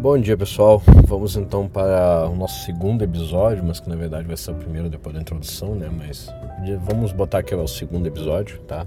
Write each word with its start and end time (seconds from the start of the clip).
Bom 0.00 0.16
dia 0.16 0.36
pessoal, 0.36 0.80
vamos 1.08 1.34
então 1.34 1.66
para 1.66 2.28
o 2.30 2.36
nosso 2.36 2.64
segundo 2.64 3.02
episódio, 3.02 3.64
mas 3.64 3.80
que 3.80 3.88
na 3.88 3.96
verdade 3.96 4.28
vai 4.28 4.36
ser 4.36 4.52
o 4.52 4.54
primeiro 4.54 4.88
depois 4.88 5.12
da 5.12 5.20
introdução, 5.20 5.74
né? 5.74 5.90
Mas 5.90 6.32
vamos 6.82 7.10
botar 7.10 7.42
que 7.42 7.52
é 7.52 7.56
o 7.56 7.66
segundo 7.66 8.06
episódio, 8.06 8.60
tá? 8.60 8.86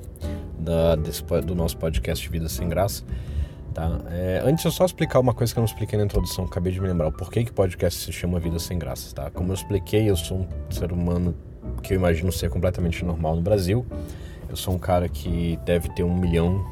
Da, 0.57 0.95
desse, 0.95 1.21
do 1.45 1.53
nosso 1.53 1.75
podcast 1.75 2.29
Vida 2.29 2.47
Sem 2.47 2.69
Graça, 2.69 3.03
tá? 3.73 3.99
É, 4.09 4.41
antes 4.45 4.63
eu 4.63 4.71
só 4.71 4.85
explicar 4.85 5.19
uma 5.19 5.33
coisa 5.33 5.51
que 5.51 5.59
eu 5.59 5.61
não 5.61 5.65
expliquei 5.65 5.99
na 5.99 6.05
introdução, 6.05 6.45
acabei 6.45 6.71
de 6.71 6.79
me 6.79 6.87
lembrar, 6.87 7.09
o 7.09 7.11
porquê 7.11 7.43
que 7.43 7.51
podcast 7.51 8.05
se 8.05 8.13
chama 8.13 8.39
Vida 8.39 8.57
Sem 8.57 8.79
Graça, 8.79 9.13
tá? 9.13 9.29
Como 9.31 9.51
eu 9.51 9.55
expliquei, 9.55 10.09
eu 10.09 10.15
sou 10.15 10.37
um 10.37 10.47
ser 10.71 10.93
humano 10.93 11.35
que 11.83 11.93
eu 11.93 11.97
imagino 11.97 12.31
ser 12.31 12.49
completamente 12.49 13.03
normal 13.03 13.35
no 13.35 13.41
Brasil, 13.41 13.85
eu 14.49 14.55
sou 14.55 14.73
um 14.73 14.79
cara 14.79 15.09
que 15.09 15.59
deve 15.65 15.89
ter 15.89 16.03
um 16.03 16.17
milhão 16.17 16.65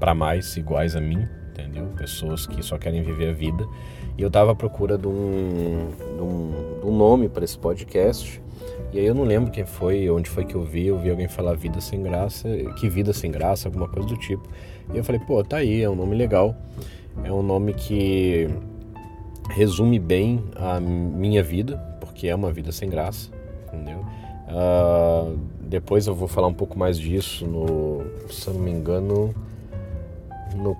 para 0.00 0.14
mais 0.14 0.56
iguais 0.56 0.96
a 0.96 1.00
mim, 1.00 1.28
entendeu? 1.60 1.86
Pessoas 1.96 2.46
que 2.46 2.62
só 2.62 2.76
querem 2.76 3.02
viver 3.02 3.30
a 3.30 3.32
vida. 3.32 3.66
E 4.16 4.22
eu 4.22 4.30
tava 4.30 4.52
à 4.52 4.54
procura 4.54 4.96
de 4.98 5.06
um, 5.06 5.90
de 6.16 6.22
um, 6.22 6.80
de 6.80 6.86
um 6.86 6.96
nome 6.96 7.28
para 7.28 7.44
esse 7.44 7.58
podcast. 7.58 8.42
E 8.92 8.98
aí 8.98 9.06
eu 9.06 9.14
não 9.14 9.24
lembro 9.24 9.50
quem 9.50 9.64
foi, 9.64 10.08
onde 10.10 10.28
foi 10.28 10.44
que 10.44 10.54
eu 10.54 10.62
vi. 10.62 10.86
Eu 10.86 10.98
vi 10.98 11.10
alguém 11.10 11.28
falar 11.28 11.54
vida 11.54 11.80
sem 11.80 12.02
graça, 12.02 12.48
que 12.78 12.88
vida 12.88 13.12
sem 13.12 13.30
graça, 13.30 13.68
alguma 13.68 13.88
coisa 13.88 14.08
do 14.08 14.16
tipo. 14.16 14.48
E 14.92 14.96
eu 14.96 15.04
falei, 15.04 15.20
pô, 15.26 15.42
tá 15.42 15.58
aí, 15.58 15.82
é 15.82 15.90
um 15.90 15.96
nome 15.96 16.14
legal. 16.14 16.54
É 17.24 17.32
um 17.32 17.42
nome 17.42 17.74
que 17.74 18.48
resume 19.50 19.98
bem 19.98 20.44
a 20.54 20.80
minha 20.80 21.42
vida, 21.42 21.76
porque 22.00 22.28
é 22.28 22.34
uma 22.34 22.52
vida 22.52 22.72
sem 22.72 22.88
graça, 22.88 23.30
entendeu? 23.66 24.04
Uh, 24.48 25.38
depois 25.60 26.06
eu 26.06 26.14
vou 26.14 26.28
falar 26.28 26.46
um 26.46 26.54
pouco 26.54 26.78
mais 26.78 26.98
disso 26.98 27.46
no, 27.46 28.04
se 28.30 28.46
eu 28.46 28.54
não 28.54 28.60
me 28.60 28.70
engano, 28.70 29.34
no 30.56 30.76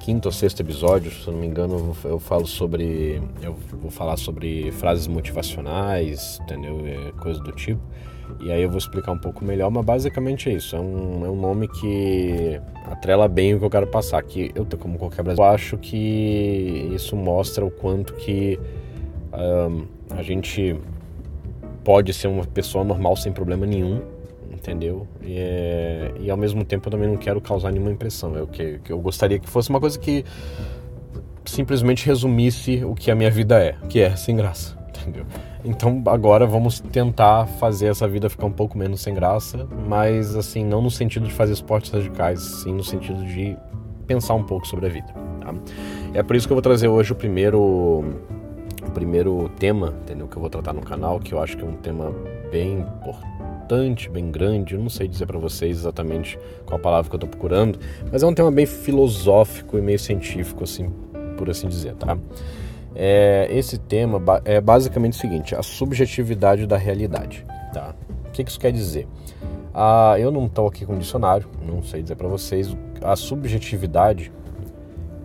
quinto 0.00 0.28
ou 0.28 0.32
sexto 0.32 0.60
episódio, 0.60 1.10
se 1.10 1.30
não 1.30 1.38
me 1.38 1.46
engano, 1.46 1.96
eu 2.04 2.18
falo 2.18 2.46
sobre. 2.46 3.22
Eu 3.42 3.56
vou 3.80 3.90
falar 3.90 4.16
sobre 4.16 4.70
frases 4.72 5.06
motivacionais, 5.06 6.38
entendeu? 6.42 6.82
É, 6.84 7.12
coisa 7.12 7.40
do 7.40 7.52
tipo. 7.52 7.80
E 8.40 8.50
aí 8.50 8.62
eu 8.62 8.68
vou 8.68 8.78
explicar 8.78 9.12
um 9.12 9.18
pouco 9.18 9.44
melhor, 9.44 9.70
mas 9.70 9.84
basicamente 9.84 10.48
é 10.48 10.54
isso. 10.54 10.74
É 10.74 10.80
um, 10.80 11.24
é 11.24 11.30
um 11.30 11.36
nome 11.36 11.68
que 11.68 12.60
atrela 12.86 13.28
bem 13.28 13.54
o 13.54 13.58
que 13.58 13.64
eu 13.64 13.70
quero 13.70 13.86
passar. 13.86 14.22
Que 14.22 14.50
eu, 14.54 14.66
como 14.78 14.98
qualquer 14.98 15.22
brasileiro, 15.22 15.54
acho 15.54 15.78
que 15.78 16.90
isso 16.94 17.14
mostra 17.16 17.64
o 17.64 17.70
quanto 17.70 18.14
que 18.14 18.58
um, 19.32 19.86
a 20.16 20.22
gente 20.22 20.76
pode 21.84 22.12
ser 22.12 22.28
uma 22.28 22.44
pessoa 22.44 22.84
normal 22.84 23.16
sem 23.16 23.32
problema 23.32 23.66
nenhum 23.66 24.11
entendeu? 24.62 25.08
E, 25.20 25.36
é, 25.36 26.12
e 26.20 26.30
ao 26.30 26.36
mesmo 26.36 26.64
tempo 26.64 26.86
eu 26.86 26.92
também 26.92 27.08
não 27.08 27.16
quero 27.16 27.40
causar 27.40 27.72
nenhuma 27.72 27.90
impressão. 27.90 28.34
Eu, 28.36 28.46
que, 28.46 28.78
que 28.78 28.92
eu 28.92 28.98
gostaria 29.00 29.38
que 29.38 29.48
fosse 29.48 29.68
uma 29.68 29.80
coisa 29.80 29.98
que 29.98 30.24
simplesmente 31.44 32.06
resumisse 32.06 32.84
o 32.84 32.94
que 32.94 33.10
a 33.10 33.14
minha 33.14 33.30
vida 33.30 33.60
é, 33.60 33.74
que 33.88 34.00
é 34.00 34.14
sem 34.14 34.36
graça, 34.36 34.78
entendeu? 34.96 35.26
Então 35.64 36.02
agora 36.06 36.46
vamos 36.46 36.80
tentar 36.80 37.46
fazer 37.46 37.86
essa 37.86 38.06
vida 38.06 38.30
ficar 38.30 38.46
um 38.46 38.52
pouco 38.52 38.78
menos 38.78 39.00
sem 39.00 39.12
graça, 39.12 39.66
mas 39.88 40.36
assim, 40.36 40.64
não 40.64 40.80
no 40.80 40.90
sentido 40.90 41.26
de 41.26 41.32
fazer 41.32 41.52
esportes 41.52 41.90
radicais, 41.90 42.40
sim 42.40 42.72
no 42.72 42.84
sentido 42.84 43.24
de 43.24 43.56
pensar 44.06 44.34
um 44.34 44.44
pouco 44.44 44.66
sobre 44.66 44.86
a 44.86 44.88
vida. 44.88 45.12
Tá? 45.40 45.54
É 46.14 46.22
por 46.22 46.36
isso 46.36 46.46
que 46.46 46.52
eu 46.52 46.56
vou 46.56 46.62
trazer 46.62 46.86
hoje 46.86 47.12
o 47.12 47.16
primeiro, 47.16 47.60
o 47.60 48.90
primeiro 48.94 49.48
tema, 49.58 49.94
entendeu? 50.02 50.28
Que 50.28 50.36
eu 50.36 50.40
vou 50.40 50.50
tratar 50.50 50.72
no 50.72 50.82
canal, 50.82 51.18
que 51.18 51.32
eu 51.32 51.40
acho 51.40 51.56
que 51.56 51.64
é 51.64 51.66
um 51.66 51.76
tema 51.76 52.12
bem 52.50 52.80
importante 52.80 53.51
bastante, 53.72 54.10
bem 54.10 54.30
grande. 54.30 54.74
Eu 54.74 54.80
não 54.80 54.90
sei 54.90 55.08
dizer 55.08 55.26
para 55.26 55.38
vocês 55.38 55.78
exatamente 55.78 56.38
qual 56.66 56.78
a 56.78 56.82
palavra 56.82 57.08
que 57.08 57.14
eu 57.14 57.18
estou 57.18 57.28
procurando, 57.28 57.78
mas 58.10 58.22
é 58.22 58.26
um 58.26 58.34
tema 58.34 58.50
bem 58.50 58.66
filosófico 58.66 59.78
e 59.78 59.80
meio 59.80 59.98
científico, 59.98 60.62
assim, 60.62 60.90
por 61.38 61.48
assim 61.48 61.68
dizer, 61.68 61.94
tá? 61.94 62.18
É, 62.94 63.48
esse 63.50 63.78
tema 63.78 64.22
é 64.44 64.60
basicamente 64.60 65.14
o 65.14 65.16
seguinte: 65.16 65.54
a 65.54 65.62
subjetividade 65.62 66.66
da 66.66 66.76
realidade, 66.76 67.46
tá? 67.72 67.94
O 68.26 68.30
que, 68.30 68.42
isso 68.42 68.60
quer 68.60 68.72
dizer? 68.72 69.08
Ah, 69.74 70.16
eu 70.18 70.30
não 70.30 70.46
estou 70.46 70.66
aqui 70.66 70.84
com 70.84 70.98
dicionário, 70.98 71.48
não 71.66 71.82
sei 71.82 72.02
dizer 72.02 72.16
para 72.16 72.28
vocês. 72.28 72.76
A 73.02 73.16
subjetividade 73.16 74.30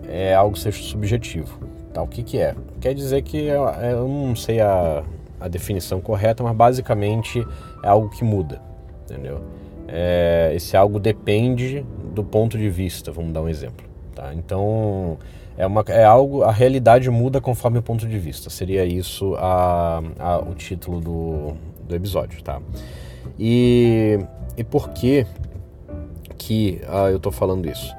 é 0.07 0.33
algo 0.33 0.53
que 0.53 0.61
seja 0.61 0.81
subjetivo, 0.81 1.59
tá? 1.93 2.01
O 2.01 2.07
que, 2.07 2.23
que 2.23 2.37
é? 2.37 2.55
Quer 2.79 2.93
dizer 2.93 3.21
que 3.23 3.37
eu, 3.37 3.63
eu 3.65 4.07
não 4.07 4.35
sei 4.37 4.61
a, 4.61 5.03
a 5.39 5.47
definição 5.47 6.01
correta, 6.01 6.43
mas 6.43 6.55
basicamente 6.55 7.45
é 7.83 7.87
algo 7.87 8.09
que 8.09 8.23
muda, 8.23 8.61
entendeu? 9.03 9.41
É, 9.87 10.51
esse 10.55 10.75
algo 10.75 10.99
depende 10.99 11.85
do 12.13 12.23
ponto 12.23 12.57
de 12.57 12.69
vista, 12.69 13.11
vamos 13.11 13.31
dar 13.31 13.41
um 13.41 13.49
exemplo, 13.49 13.85
tá? 14.13 14.33
Então 14.33 15.17
é, 15.57 15.65
uma, 15.65 15.83
é 15.87 16.03
algo, 16.03 16.43
a 16.43 16.51
realidade 16.51 17.09
muda 17.09 17.41
conforme 17.41 17.79
o 17.79 17.81
ponto 17.81 18.07
de 18.07 18.19
vista. 18.19 18.49
Seria 18.49 18.85
isso 18.85 19.35
a, 19.35 20.01
a 20.19 20.39
o 20.39 20.53
título 20.53 21.01
do, 21.01 21.53
do 21.87 21.95
episódio, 21.95 22.41
tá? 22.43 22.61
E, 23.39 24.19
e 24.55 24.63
por 24.63 24.89
que 24.89 25.25
que 26.37 26.81
ah, 26.87 27.09
eu 27.09 27.19
tô 27.19 27.31
falando 27.31 27.67
isso? 27.67 27.95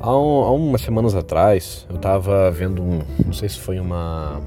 Há, 0.00 0.16
um, 0.16 0.42
há 0.42 0.50
umas 0.52 0.80
semanas 0.80 1.14
atrás 1.14 1.86
eu 1.88 1.96
tava 1.98 2.50
vendo 2.50 2.82
um, 2.82 3.00
não 3.24 3.32
sei 3.32 3.48
se 3.48 3.58
foi 3.58 3.78
uma 3.78 4.40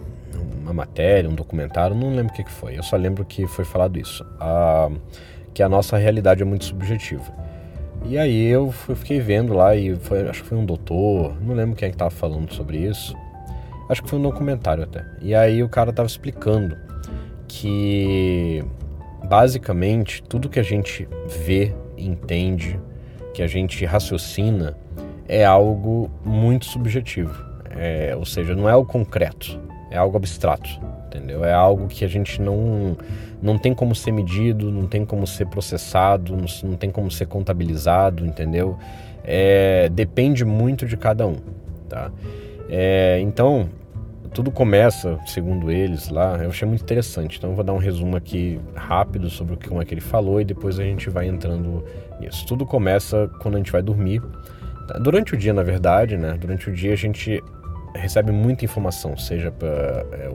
uma 0.66 0.74
matéria, 0.74 1.30
um 1.30 1.36
documentário, 1.36 1.96
não 1.96 2.10
lembro 2.10 2.34
o 2.34 2.36
que, 2.36 2.44
que 2.44 2.52
foi. 2.52 2.78
Eu 2.78 2.84
só 2.84 2.98
lembro 2.98 3.24
que 3.24 3.46
foi 3.48 3.64
falado 3.64 3.98
isso, 4.00 4.26
a, 4.40 4.90
que 5.54 5.62
a 5.62 5.70
nossa 5.70 5.96
realidade 5.96 6.42
é 6.42 6.46
muito 6.46 6.66
subjetiva. 6.66 7.32
E 8.04 8.18
aí 8.18 8.46
eu 8.46 8.72
fiquei 8.72 9.20
vendo 9.20 9.54
lá 9.54 9.76
e 9.76 9.96
foi, 9.96 10.28
acho 10.28 10.44
que 10.44 10.50
foi 10.50 10.58
um 10.58 10.66
doutor, 10.66 11.40
não 11.42 11.56
lembro 11.56 11.76
quem 11.76 11.88
é 11.88 11.90
que 11.90 11.96
estava 11.96 12.12
falando 12.12 12.52
sobre 12.54 12.78
isso. 12.78 13.16
Acho 13.90 14.02
que 14.04 14.10
foi 14.10 14.18
um 14.18 14.24
documentário 14.24 14.84
até. 14.84 15.06
E 15.22 15.34
aí 15.36 15.62
o 15.62 15.70
cara 15.70 15.92
estava 15.92 16.08
explicando 16.08 16.76
que 17.48 18.64
basicamente 19.28 20.22
tudo 20.24 20.50
que 20.50 20.60
a 20.60 20.64
gente 20.64 21.08
vê, 21.46 21.74
entende, 21.98 22.80
que 23.34 23.44
a 23.44 23.48
gente 23.48 23.86
raciocina 23.86 24.76
é 25.28 25.46
algo 25.46 26.10
muito 26.24 26.66
subjetivo. 26.66 27.44
É, 27.70 28.16
ou 28.16 28.26
seja, 28.26 28.56
não 28.56 28.70
é 28.70 28.76
o 28.76 28.86
concreto 28.86 29.60
é 29.96 29.98
algo 29.98 30.18
abstrato, 30.18 30.70
entendeu? 31.08 31.44
É 31.44 31.54
algo 31.54 31.88
que 31.88 32.04
a 32.04 32.08
gente 32.08 32.42
não, 32.42 32.98
não 33.42 33.58
tem 33.58 33.74
como 33.74 33.96
ser 33.96 34.12
medido, 34.12 34.72
não 34.72 34.88
tem 34.88 35.06
como 35.06 35.26
ser 35.26 35.48
processado, 35.48 36.36
não, 36.36 36.46
não 36.70 36.78
tem 36.78 36.92
como 36.92 37.10
ser 37.10 37.28
contabilizado, 37.28 38.26
entendeu? 38.26 38.78
É, 39.24 39.90
depende 39.90 40.46
muito 40.46 40.86
de 40.86 40.98
cada 40.98 41.26
um, 41.26 41.38
tá? 41.90 42.12
É, 42.70 43.20
então, 43.22 43.70
tudo 44.34 44.52
começa, 44.52 45.18
segundo 45.26 45.72
eles 45.72 46.10
lá, 46.10 46.38
eu 46.44 46.50
achei 46.50 46.68
muito 46.68 46.82
interessante. 46.82 47.38
Então, 47.38 47.52
eu 47.52 47.56
vou 47.56 47.64
dar 47.64 47.74
um 47.74 47.78
resumo 47.78 48.18
aqui 48.18 48.60
rápido 48.76 49.30
sobre 49.30 49.56
como 49.68 49.82
é 49.82 49.86
que 49.86 49.94
ele 49.94 50.02
falou 50.02 50.42
e 50.42 50.46
depois 50.46 50.78
a 50.78 50.84
gente 50.84 51.10
vai 51.10 51.28
entrando 51.28 51.84
nisso. 52.20 52.46
Tudo 52.46 52.66
começa 52.66 53.30
quando 53.40 53.56
a 53.56 53.58
gente 53.60 53.72
vai 53.72 53.82
dormir. 53.82 54.22
Tá? 54.88 55.00
Durante 55.00 55.34
o 55.34 55.38
dia, 55.38 55.54
na 55.54 55.64
verdade, 55.64 56.18
né? 56.18 56.38
Durante 56.40 56.70
o 56.70 56.74
dia 56.74 56.94
a 56.94 56.98
gente 56.98 57.42
recebe 57.98 58.32
muita 58.32 58.66
informação, 58.66 59.18
seja 59.18 59.52
pra, 59.52 60.06
é, 60.14 60.30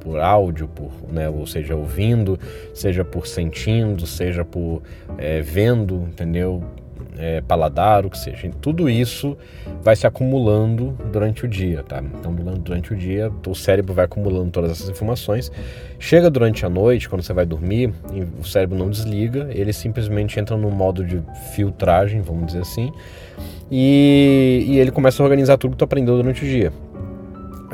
por 0.00 0.18
áudio, 0.18 0.66
por, 0.68 0.90
né, 1.12 1.28
ou 1.28 1.46
seja, 1.46 1.76
ouvindo, 1.76 2.38
seja 2.74 3.04
por 3.04 3.26
sentindo, 3.26 4.06
seja 4.06 4.44
por 4.44 4.82
é, 5.18 5.40
vendo, 5.40 6.06
entendeu? 6.08 6.62
É, 7.18 7.42
paladar, 7.42 8.06
o 8.06 8.10
que 8.10 8.16
seja. 8.16 8.50
Tudo 8.62 8.88
isso 8.88 9.36
vai 9.82 9.94
se 9.94 10.06
acumulando 10.06 10.96
durante 11.12 11.44
o 11.44 11.48
dia, 11.48 11.82
tá? 11.82 12.02
Então, 12.18 12.32
durante 12.32 12.94
o 12.94 12.96
dia, 12.96 13.30
o 13.46 13.54
cérebro 13.54 13.92
vai 13.92 14.06
acumulando 14.06 14.50
todas 14.50 14.70
essas 14.70 14.88
informações. 14.88 15.52
Chega 15.98 16.30
durante 16.30 16.64
a 16.64 16.70
noite, 16.70 17.10
quando 17.10 17.22
você 17.22 17.34
vai 17.34 17.44
dormir, 17.44 17.92
o 18.38 18.44
cérebro 18.44 18.78
não 18.78 18.88
desliga, 18.88 19.48
ele 19.50 19.72
simplesmente 19.72 20.40
entra 20.40 20.56
no 20.56 20.70
modo 20.70 21.04
de 21.04 21.20
filtragem, 21.52 22.22
vamos 22.22 22.46
dizer 22.46 22.60
assim, 22.60 22.90
e, 23.70 24.64
e 24.66 24.78
ele 24.78 24.90
começa 24.90 25.22
a 25.22 25.24
organizar 25.24 25.58
tudo 25.58 25.72
que 25.72 25.78
tu 25.78 25.84
aprendeu 25.84 26.16
durante 26.16 26.42
o 26.42 26.48
dia 26.48 26.72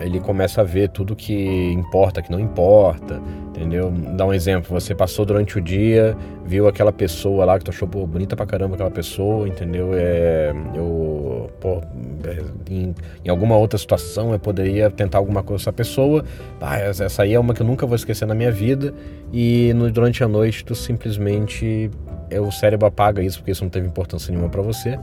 ele 0.07 0.21
começa 0.21 0.61
a 0.61 0.65
ver 0.65 0.89
tudo 0.89 1.17
que 1.17 1.73
importa, 1.73 2.23
que 2.23 2.31
não 2.31 2.39
importa, 2.39 3.21
entendeu? 3.49 3.91
Dá 3.91 4.25
um 4.25 4.33
exemplo, 4.33 4.69
você 4.71 4.95
passou 4.95 5.25
durante 5.25 5.59
o 5.59 5.61
dia, 5.61 6.17
viu 6.45 6.69
aquela 6.69 6.93
pessoa 6.93 7.45
lá 7.45 7.59
que 7.59 7.65
tu 7.65 7.71
achou 7.71 7.89
pô, 7.89 8.07
bonita 8.07 8.37
pra 8.37 8.47
caramba 8.47 8.75
aquela 8.75 8.91
pessoa, 8.91 9.49
entendeu? 9.49 9.91
É, 9.95 10.53
eu, 10.75 11.51
pô, 11.61 11.83
é, 12.25 12.43
em, 12.71 12.95
em, 13.25 13.29
alguma 13.29 13.57
outra 13.57 13.79
situação 13.79 14.33
eu 14.33 14.39
poderia 14.39 14.91
tentar 14.91 15.19
alguma 15.19 15.43
coisa 15.43 15.65
com 15.65 15.71
essa 15.71 15.73
pessoa, 15.73 16.25
ah, 16.61 16.79
essa 16.79 17.23
aí 17.23 17.35
é 17.35 17.41
uma 17.41 17.53
que 17.53 17.63
eu 17.63 17.67
nunca 17.67 17.87
vou 17.87 17.97
esquecer 17.97 18.27
na 18.27 18.35
minha 18.35 18.53
vida, 18.53 18.95
e 19.33 19.73
no, 19.75 19.91
durante 19.91 20.23
a 20.23 20.29
noite 20.29 20.65
tu 20.65 20.75
simplesmente, 20.75 21.91
é, 22.31 22.41
o 22.41 22.53
cérebro 22.53 22.87
apaga 22.87 23.23
isso 23.23 23.39
porque 23.39 23.51
isso 23.51 23.65
não 23.65 23.71
teve 23.71 23.87
importância 23.87 24.31
nenhuma 24.31 24.51
para 24.51 24.63
você, 24.63 24.99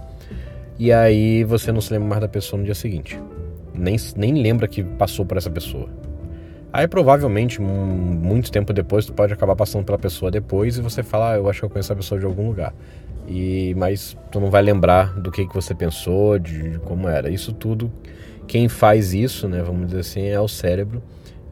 e 0.79 0.94
aí 0.94 1.44
você 1.44 1.71
não 1.71 1.81
se 1.81 1.91
lembra 1.91 2.07
mais 2.07 2.21
da 2.21 2.27
pessoa 2.27 2.57
no 2.57 2.65
dia 2.65 2.75
seguinte 2.75 3.19
nem, 3.73 3.97
nem 4.15 4.41
lembra 4.41 4.67
que 4.67 4.83
passou 4.83 5.25
por 5.25 5.37
essa 5.37 5.49
pessoa. 5.49 5.89
Aí 6.71 6.87
provavelmente, 6.87 7.61
muito 7.61 8.51
tempo 8.51 8.73
depois, 8.73 9.05
tu 9.05 9.13
pode 9.13 9.31
acabar 9.31 9.55
passando 9.55 9.85
pela 9.85 9.97
pessoa 9.97 10.31
depois 10.31 10.77
e 10.77 10.81
você 10.81 11.03
fala, 11.03 11.33
ah, 11.33 11.35
eu 11.35 11.49
acho 11.49 11.59
que 11.59 11.65
eu 11.65 11.69
conheço 11.69 11.91
essa 11.91 11.95
pessoa 11.95 12.19
de 12.19 12.25
algum 12.25 12.47
lugar. 12.47 12.73
E, 13.27 13.73
mas 13.77 14.17
tu 14.31 14.39
não 14.39 14.49
vai 14.49 14.61
lembrar 14.61 15.19
do 15.19 15.31
que, 15.31 15.47
que 15.47 15.53
você 15.53 15.75
pensou, 15.75 16.39
de, 16.39 16.71
de 16.71 16.79
como 16.79 17.07
era. 17.07 17.29
Isso 17.29 17.53
tudo 17.53 17.91
quem 18.47 18.67
faz 18.67 19.13
isso, 19.13 19.47
né, 19.47 19.61
vamos 19.61 19.87
dizer 19.87 19.99
assim, 19.99 20.25
é 20.27 20.39
o 20.39 20.47
cérebro 20.47 21.01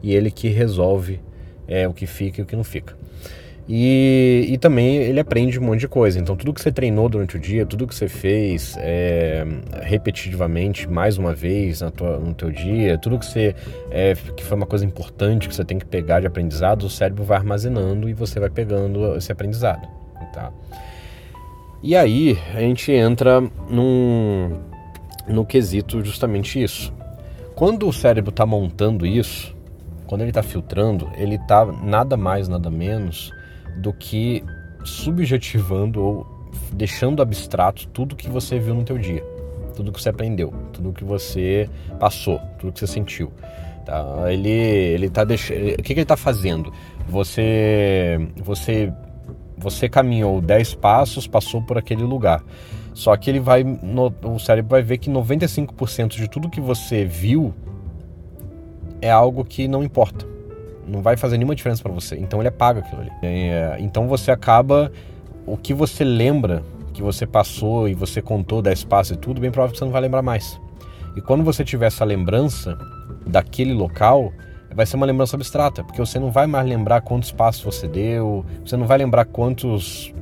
e 0.02 0.14
ele 0.14 0.30
que 0.30 0.48
resolve 0.48 1.20
é, 1.66 1.86
o 1.88 1.92
que 1.92 2.06
fica 2.06 2.40
e 2.40 2.44
o 2.44 2.46
que 2.46 2.56
não 2.56 2.64
fica. 2.64 2.96
E, 3.68 4.46
e 4.48 4.58
também 4.58 4.96
ele 4.96 5.20
aprende 5.20 5.58
um 5.58 5.62
monte 5.62 5.80
de 5.80 5.88
coisa. 5.88 6.18
Então, 6.18 6.36
tudo 6.36 6.52
que 6.52 6.60
você 6.60 6.72
treinou 6.72 7.08
durante 7.08 7.36
o 7.36 7.38
dia, 7.40 7.64
tudo 7.64 7.86
que 7.86 7.94
você 7.94 8.08
fez 8.08 8.76
é, 8.78 9.46
repetitivamente, 9.82 10.88
mais 10.88 11.16
uma 11.16 11.32
vez 11.32 11.80
na 11.80 11.90
tua, 11.90 12.18
no 12.18 12.34
teu 12.34 12.50
dia, 12.50 12.98
tudo 12.98 13.18
que 13.18 13.26
você 13.26 13.54
é, 13.90 14.14
que 14.36 14.42
foi 14.42 14.56
uma 14.56 14.66
coisa 14.66 14.84
importante 14.84 15.48
que 15.48 15.54
você 15.54 15.64
tem 15.64 15.78
que 15.78 15.86
pegar 15.86 16.20
de 16.20 16.26
aprendizado, 16.26 16.84
o 16.84 16.90
cérebro 16.90 17.22
vai 17.22 17.38
armazenando 17.38 18.08
e 18.08 18.12
você 18.12 18.40
vai 18.40 18.50
pegando 18.50 19.16
esse 19.16 19.30
aprendizado. 19.30 19.86
Tá? 20.32 20.50
E 21.82 21.94
aí 21.94 22.38
a 22.54 22.60
gente 22.60 22.90
entra 22.90 23.40
num, 23.68 24.58
no 25.28 25.46
quesito 25.46 26.04
justamente 26.04 26.60
isso. 26.60 26.92
Quando 27.54 27.86
o 27.86 27.92
cérebro 27.92 28.30
está 28.30 28.44
montando 28.44 29.06
isso, 29.06 29.54
quando 30.06 30.22
ele 30.22 30.30
está 30.30 30.42
filtrando, 30.42 31.08
ele 31.16 31.36
está 31.36 31.64
nada 31.64 32.16
mais, 32.16 32.48
nada 32.48 32.70
menos 32.70 33.32
do 33.76 33.92
que 33.92 34.44
subjetivando 34.84 36.02
ou 36.02 36.26
deixando 36.72 37.22
abstrato 37.22 37.86
tudo 37.88 38.16
que 38.16 38.28
você 38.28 38.58
viu 38.58 38.74
no 38.74 38.84
teu 38.84 38.98
dia, 38.98 39.22
tudo 39.74 39.92
que 39.92 40.00
você 40.02 40.08
aprendeu, 40.08 40.52
tudo 40.72 40.92
que 40.92 41.04
você 41.04 41.68
passou, 41.98 42.40
tudo 42.58 42.72
que 42.72 42.80
você 42.80 42.86
sentiu. 42.86 43.32
Tá? 43.84 44.32
Ele 44.32 44.48
ele 44.48 45.10
tá 45.10 45.24
deixando, 45.24 45.72
o 45.72 45.76
que, 45.76 45.82
que 45.82 45.92
ele 45.94 46.02
está 46.02 46.16
fazendo? 46.16 46.72
Você 47.08 48.18
você 48.36 48.92
você 49.56 49.88
caminhou 49.88 50.40
10 50.40 50.74
passos, 50.74 51.26
passou 51.26 51.62
por 51.62 51.78
aquele 51.78 52.02
lugar. 52.02 52.42
Só 52.94 53.16
que 53.16 53.30
ele 53.30 53.40
vai 53.40 53.62
no, 53.64 54.12
o 54.24 54.38
cérebro 54.38 54.70
vai 54.70 54.82
ver 54.82 54.98
que 54.98 55.10
95% 55.10 56.16
de 56.16 56.28
tudo 56.28 56.50
que 56.50 56.60
você 56.60 57.04
viu 57.04 57.54
é 59.00 59.10
algo 59.10 59.44
que 59.44 59.66
não 59.66 59.82
importa 59.82 60.31
não 60.86 61.02
vai 61.02 61.16
fazer 61.16 61.36
nenhuma 61.36 61.54
diferença 61.54 61.82
para 61.82 61.92
você. 61.92 62.16
Então 62.16 62.40
ele 62.40 62.48
apaga 62.48 62.80
aquilo 62.80 63.02
ali. 63.02 63.10
É, 63.22 63.76
então 63.78 64.08
você 64.08 64.30
acaba 64.30 64.92
o 65.46 65.56
que 65.56 65.74
você 65.74 66.04
lembra 66.04 66.62
que 66.92 67.02
você 67.02 67.26
passou 67.26 67.88
e 67.88 67.94
você 67.94 68.20
contou 68.20 68.60
da 68.60 68.72
espaço 68.72 69.14
e 69.14 69.16
tudo, 69.16 69.40
bem 69.40 69.50
provável 69.50 69.72
que 69.72 69.78
você 69.78 69.84
não 69.84 69.92
vai 69.92 70.02
lembrar 70.02 70.22
mais. 70.22 70.60
E 71.16 71.20
quando 71.20 71.42
você 71.42 71.64
tiver 71.64 71.86
essa 71.86 72.04
lembrança 72.04 72.78
daquele 73.26 73.72
local, 73.72 74.32
vai 74.74 74.86
ser 74.86 74.96
uma 74.96 75.06
lembrança 75.06 75.36
abstrata, 75.36 75.82
porque 75.84 75.98
você 75.98 76.18
não 76.18 76.30
vai 76.30 76.46
mais 76.46 76.66
lembrar 76.66 77.00
quantos 77.00 77.32
passos 77.32 77.62
você 77.62 77.88
deu, 77.88 78.44
você 78.64 78.76
não 78.76 78.86
vai 78.86 78.98
lembrar 78.98 79.24
quantos 79.24 80.12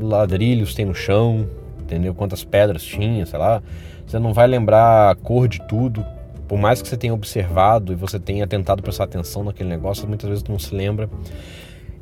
ladrilhos 0.00 0.74
tem 0.74 0.84
no 0.84 0.94
chão, 0.94 1.46
entendeu? 1.80 2.14
Quantas 2.14 2.44
pedras 2.44 2.82
tinha, 2.82 3.26
sei 3.26 3.38
lá. 3.38 3.62
Você 4.06 4.18
não 4.18 4.32
vai 4.32 4.46
lembrar 4.46 5.10
a 5.10 5.14
cor 5.14 5.46
de 5.46 5.60
tudo, 5.68 6.04
por 6.50 6.58
mais 6.58 6.82
que 6.82 6.88
você 6.88 6.96
tenha 6.96 7.14
observado 7.14 7.92
e 7.92 7.94
você 7.94 8.18
tenha 8.18 8.44
tentado 8.44 8.82
prestar 8.82 9.04
atenção 9.04 9.44
naquele 9.44 9.68
negócio, 9.68 10.08
muitas 10.08 10.28
vezes 10.28 10.42
não 10.42 10.58
se 10.58 10.74
lembra. 10.74 11.08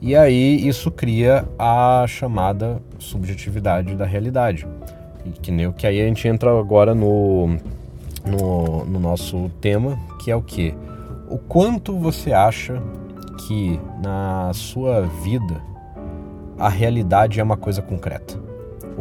E 0.01 0.17
aí 0.17 0.67
isso 0.67 0.91
cria 0.91 1.47
a 1.59 2.07
chamada 2.09 2.81
subjetividade 2.99 3.95
da 3.95 4.07
realidade. 4.07 4.67
E 5.27 5.33
que, 5.33 5.51
nem, 5.51 5.71
que 5.73 5.87
aí 5.87 6.01
a 6.01 6.07
gente 6.07 6.27
entra 6.27 6.59
agora 6.59 6.95
no, 6.95 7.59
no, 8.25 8.87
no 8.87 8.99
nosso 8.99 9.51
tema, 9.61 9.99
que 10.25 10.31
é 10.31 10.35
o 10.35 10.41
que? 10.41 10.75
O 11.29 11.37
quanto 11.37 11.99
você 11.99 12.33
acha 12.33 12.83
que 13.47 13.79
na 14.03 14.51
sua 14.55 15.03
vida 15.03 15.61
a 16.59 16.71
realidade 16.71 17.39
é 17.39 17.43
uma 17.43 17.59
coisa 17.59 17.83
concreta? 17.83 18.48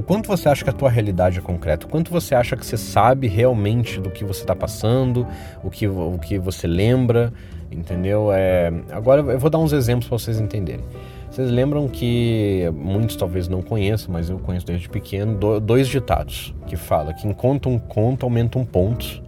Quanto 0.07 0.27
você 0.27 0.47
acha 0.47 0.63
que 0.63 0.69
a 0.69 0.73
tua 0.73 0.89
realidade 0.89 1.39
é 1.39 1.41
concreta? 1.41 1.85
Quanto 1.85 2.09
você 2.09 2.33
acha 2.33 2.55
que 2.55 2.65
você 2.65 2.77
sabe 2.77 3.27
realmente 3.27 3.99
do 3.99 4.09
que 4.09 4.23
você 4.23 4.39
está 4.39 4.55
passando, 4.55 5.27
o 5.61 5.69
que, 5.69 5.85
o 5.85 6.17
que 6.17 6.39
você 6.39 6.65
lembra, 6.65 7.33
entendeu? 7.69 8.31
É, 8.31 8.71
agora 8.89 9.19
eu 9.19 9.37
vou 9.37 9.49
dar 9.49 9.57
uns 9.57 9.73
exemplos 9.73 10.07
para 10.07 10.17
vocês 10.17 10.39
entenderem. 10.39 10.85
Vocês 11.29 11.51
lembram 11.51 11.89
que 11.89 12.71
muitos 12.73 13.17
talvez 13.17 13.49
não 13.49 13.61
conheçam, 13.61 14.13
mas 14.13 14.29
eu 14.29 14.39
conheço 14.39 14.65
desde 14.65 14.87
pequeno, 14.87 15.59
dois 15.59 15.89
ditados 15.89 16.55
que 16.67 16.77
fala 16.77 17.13
que 17.13 17.27
enquanto 17.27 17.67
um 17.67 17.77
conto 17.77 18.25
aumenta 18.25 18.57
um 18.57 18.63
ponto 18.63 19.21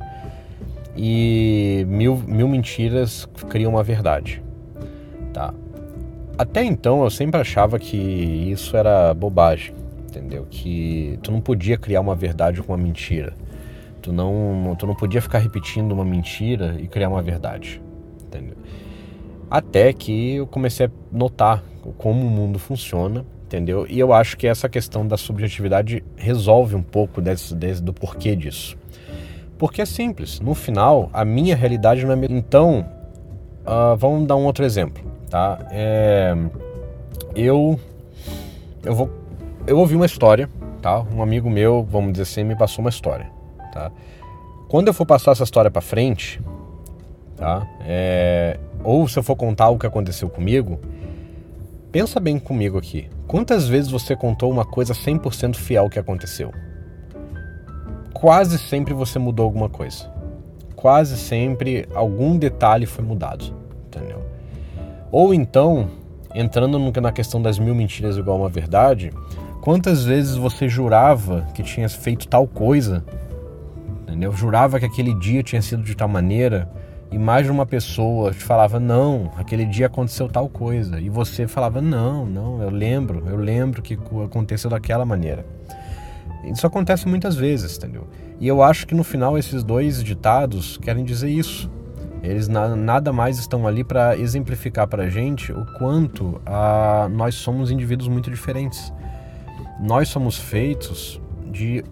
e 0.96 1.86
mil, 1.90 2.16
mil 2.26 2.48
mentiras 2.48 3.28
criam 3.50 3.74
uma 3.74 3.84
verdade. 3.84 4.42
Tá. 5.34 5.54
Até 6.38 6.64
então 6.64 7.04
eu 7.04 7.10
sempre 7.10 7.42
achava 7.42 7.78
que 7.78 7.98
isso 7.98 8.78
era 8.78 9.14
bobagem 9.14 9.79
entendeu? 10.10 10.46
Que 10.50 11.20
tu 11.24 11.32
não 11.32 11.40
podia 11.40 11.78
criar 11.78 12.02
uma 12.02 12.16
verdade 12.16 12.62
com 12.62 12.74
uma 12.74 12.78
mentira. 12.78 13.34
Tu 14.02 14.12
não, 14.14 14.76
tu 14.78 14.88
não 14.88 14.96
podia 14.96 15.22
ficar 15.22 15.40
repetindo 15.40 15.92
uma 15.92 16.06
mentira 16.06 16.76
e 16.80 16.88
criar 16.88 17.10
uma 17.10 17.22
verdade, 17.22 17.82
entendeu? 18.26 18.56
Até 19.50 19.92
que 19.94 20.36
eu 20.36 20.48
comecei 20.48 20.86
a 20.86 20.90
notar 21.12 21.64
como 21.98 22.26
o 22.26 22.30
mundo 22.30 22.60
funciona, 22.60 23.26
entendeu? 23.46 23.86
E 23.90 24.00
eu 24.00 24.14
acho 24.14 24.38
que 24.38 24.48
essa 24.48 24.70
questão 24.70 25.08
da 25.08 25.18
subjetividade 25.18 26.04
resolve 26.16 26.76
um 26.76 26.84
pouco 26.84 27.22
desse, 27.22 27.56
desse, 27.56 27.82
do 27.82 27.94
porquê 27.94 28.36
disso. 28.36 28.78
Porque 29.58 29.82
é 29.82 29.86
simples, 29.86 30.40
no 30.40 30.54
final, 30.54 31.10
a 31.12 31.26
minha 31.26 31.56
realidade 31.56 32.06
não 32.06 32.14
é 32.14 32.16
minha. 32.16 32.32
Então, 32.32 32.86
uh, 33.66 33.98
vamos 33.98 34.28
dar 34.28 34.38
um 34.38 34.46
outro 34.46 34.64
exemplo, 34.64 35.04
tá? 35.30 35.60
É, 35.72 36.34
eu, 37.36 37.78
eu 38.86 38.96
vou 38.96 39.19
eu 39.70 39.78
ouvi 39.78 39.96
uma 39.96 40.08
história, 40.08 40.50
tá? 40.82 41.00
Um 41.16 41.22
amigo 41.22 41.48
meu, 41.48 41.84
vamos 41.84 42.14
dizer 42.14 42.24
assim, 42.24 42.44
me 42.44 42.56
passou 42.56 42.84
uma 42.84 42.90
história, 42.90 43.30
tá? 43.72 43.92
Quando 44.68 44.88
eu 44.88 44.94
for 44.94 45.06
passar 45.06 45.32
essa 45.32 45.44
história 45.44 45.70
para 45.70 45.82
frente, 45.82 46.42
tá? 47.36 47.68
É... 47.82 48.60
Ou 48.84 49.08
se 49.08 49.20
eu 49.20 49.24
for 49.24 49.36
contar 49.36 49.70
o 49.70 49.78
que 49.78 49.86
aconteceu 49.86 50.28
comigo, 50.28 50.80
pensa 51.92 52.20
bem 52.20 52.40
comigo 52.40 52.80
aqui. 52.80 53.10
Quantas 53.28 53.68
vezes 53.68 53.92
você 53.92 54.16
contou 54.16 54.52
uma 54.52 54.66
coisa 54.66 54.94
100% 54.94 55.56
fiel 55.56 55.88
que 55.88 56.00
aconteceu? 56.00 56.52
Quase 58.12 58.58
sempre 58.58 58.94
você 58.94 59.20
mudou 59.20 59.46
alguma 59.46 59.70
coisa. 59.70 60.12
Quase 60.76 61.16
sempre 61.16 61.88
algum 61.94 62.38
detalhe 62.38 62.88
foi 62.88 63.06
mudado, 63.06 63.54
entendeu? 63.86 64.24
Ou 65.12 65.32
então, 65.32 65.90
entrando 66.34 66.80
na 67.00 67.12
questão 67.12 67.40
das 67.40 67.60
mil 67.60 67.76
mentiras 67.76 68.18
igual 68.18 68.38
uma 68.38 68.50
verdade, 68.50 69.12
Quantas 69.62 70.06
vezes 70.06 70.36
você 70.36 70.70
jurava 70.70 71.46
que 71.54 71.62
tinha 71.62 71.90
feito 71.90 72.28
tal 72.30 72.48
coisa, 72.48 73.04
entendeu? 74.04 74.32
Jurava 74.32 74.80
que 74.80 74.86
aquele 74.86 75.14
dia 75.14 75.44
tinha 75.44 75.62
sido 75.62 75.84
de 75.84 75.96
tal 75.96 76.08
maneira 76.08 76.70
e 77.12 77.18
mais 77.18 77.46
de 77.46 77.52
uma 77.52 77.66
pessoa 77.66 78.32
te 78.32 78.42
falava 78.42 78.80
não, 78.80 79.32
aquele 79.36 79.66
dia 79.66 79.88
aconteceu 79.88 80.30
tal 80.30 80.48
coisa 80.48 81.02
e 81.02 81.10
você 81.10 81.46
falava 81.46 81.82
não, 81.82 82.26
não, 82.26 82.62
eu 82.62 82.70
lembro, 82.70 83.24
eu 83.28 83.36
lembro 83.36 83.82
que 83.82 83.98
aconteceu 84.24 84.70
daquela 84.70 85.06
maneira. 85.06 85.46
Isso 86.46 86.66
acontece 86.66 87.06
muitas 87.06 87.36
vezes, 87.36 87.76
entendeu? 87.78 88.08
E 88.40 88.48
eu 88.48 88.64
acho 88.64 88.88
que 88.88 88.96
no 88.96 89.04
final 89.04 89.38
esses 89.38 89.62
dois 89.62 90.02
ditados 90.02 90.78
querem 90.78 91.04
dizer 91.04 91.30
isso. 91.30 91.70
Eles 92.24 92.48
na, 92.48 92.76
nada 92.78 93.12
mais 93.12 93.38
estão 93.38 93.68
ali 93.68 93.84
para 93.84 94.18
exemplificar 94.18 94.88
para 94.88 95.04
a 95.04 95.10
gente 95.10 95.52
o 95.52 95.66
quanto 95.78 96.40
a, 96.46 97.04
ah, 97.04 97.10
nós 97.10 97.36
somos 97.36 97.72
indivíduos 97.72 98.08
muito 98.08 98.30
diferentes 98.30 98.94
nós 99.80 100.10
somos 100.10 100.38
feitos 100.38 101.22
de 101.50 101.84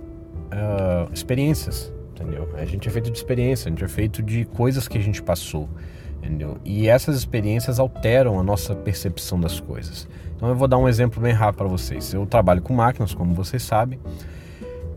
uh, 0.51 1.11
experiências, 1.13 1.91
entendeu? 2.11 2.49
A 2.55 2.65
gente 2.65 2.87
é 2.87 2.91
feito 2.91 3.09
de 3.09 3.17
experiência, 3.17 3.69
a 3.69 3.71
gente 3.71 3.83
é 3.83 3.87
feito 3.87 4.21
de 4.21 4.45
coisas 4.45 4.87
que 4.87 4.97
a 4.97 5.01
gente 5.01 5.21
passou, 5.21 5.69
entendeu? 6.17 6.57
E 6.65 6.87
essas 6.87 7.17
experiências 7.17 7.79
alteram 7.79 8.39
a 8.39 8.43
nossa 8.43 8.75
percepção 8.75 9.39
das 9.39 9.59
coisas. 9.59 10.07
Então 10.35 10.49
eu 10.49 10.55
vou 10.55 10.67
dar 10.67 10.77
um 10.77 10.87
exemplo 10.87 11.21
bem 11.21 11.33
rápido 11.33 11.59
para 11.59 11.67
vocês. 11.67 12.13
Eu 12.13 12.25
trabalho 12.25 12.61
com 12.61 12.73
máquinas, 12.73 13.13
como 13.13 13.33
vocês 13.33 13.63
sabem, 13.63 13.99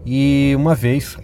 e 0.04 0.52
uma 0.56 0.74
vez 0.74 1.16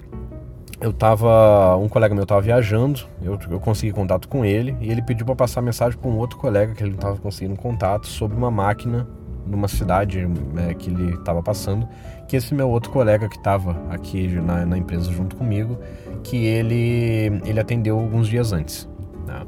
eu 0.80 0.92
tava, 0.92 1.76
um 1.76 1.88
colega 1.88 2.14
meu 2.14 2.24
estava 2.24 2.40
viajando, 2.40 3.00
eu, 3.22 3.38
eu 3.50 3.58
consegui 3.58 3.92
contato 3.92 4.28
com 4.28 4.44
ele 4.44 4.76
e 4.80 4.90
ele 4.90 5.02
pediu 5.02 5.24
para 5.24 5.34
passar 5.34 5.62
mensagem 5.62 5.98
para 5.98 6.08
um 6.08 6.18
outro 6.18 6.38
colega 6.38 6.74
que 6.74 6.82
ele 6.82 6.90
não 6.90 6.98
estava 6.98 7.16
conseguindo 7.16 7.56
contato 7.56 8.06
sobre 8.06 8.36
uma 8.36 8.50
máquina 8.50 9.08
numa 9.46 9.68
cidade 9.68 10.26
né, 10.52 10.74
que 10.74 10.90
ele 10.90 11.14
estava 11.14 11.42
passando, 11.42 11.88
que 12.26 12.36
esse 12.36 12.54
meu 12.54 12.68
outro 12.68 12.90
colega 12.90 13.28
que 13.28 13.36
estava 13.36 13.76
aqui 13.90 14.28
na, 14.28 14.66
na, 14.66 14.76
empresa 14.76 15.10
junto 15.12 15.36
comigo, 15.36 15.78
que 16.22 16.44
ele, 16.44 17.40
ele 17.44 17.60
atendeu 17.60 17.98
alguns 17.98 18.28
dias 18.28 18.52
antes. 18.52 18.88
Né? 19.26 19.46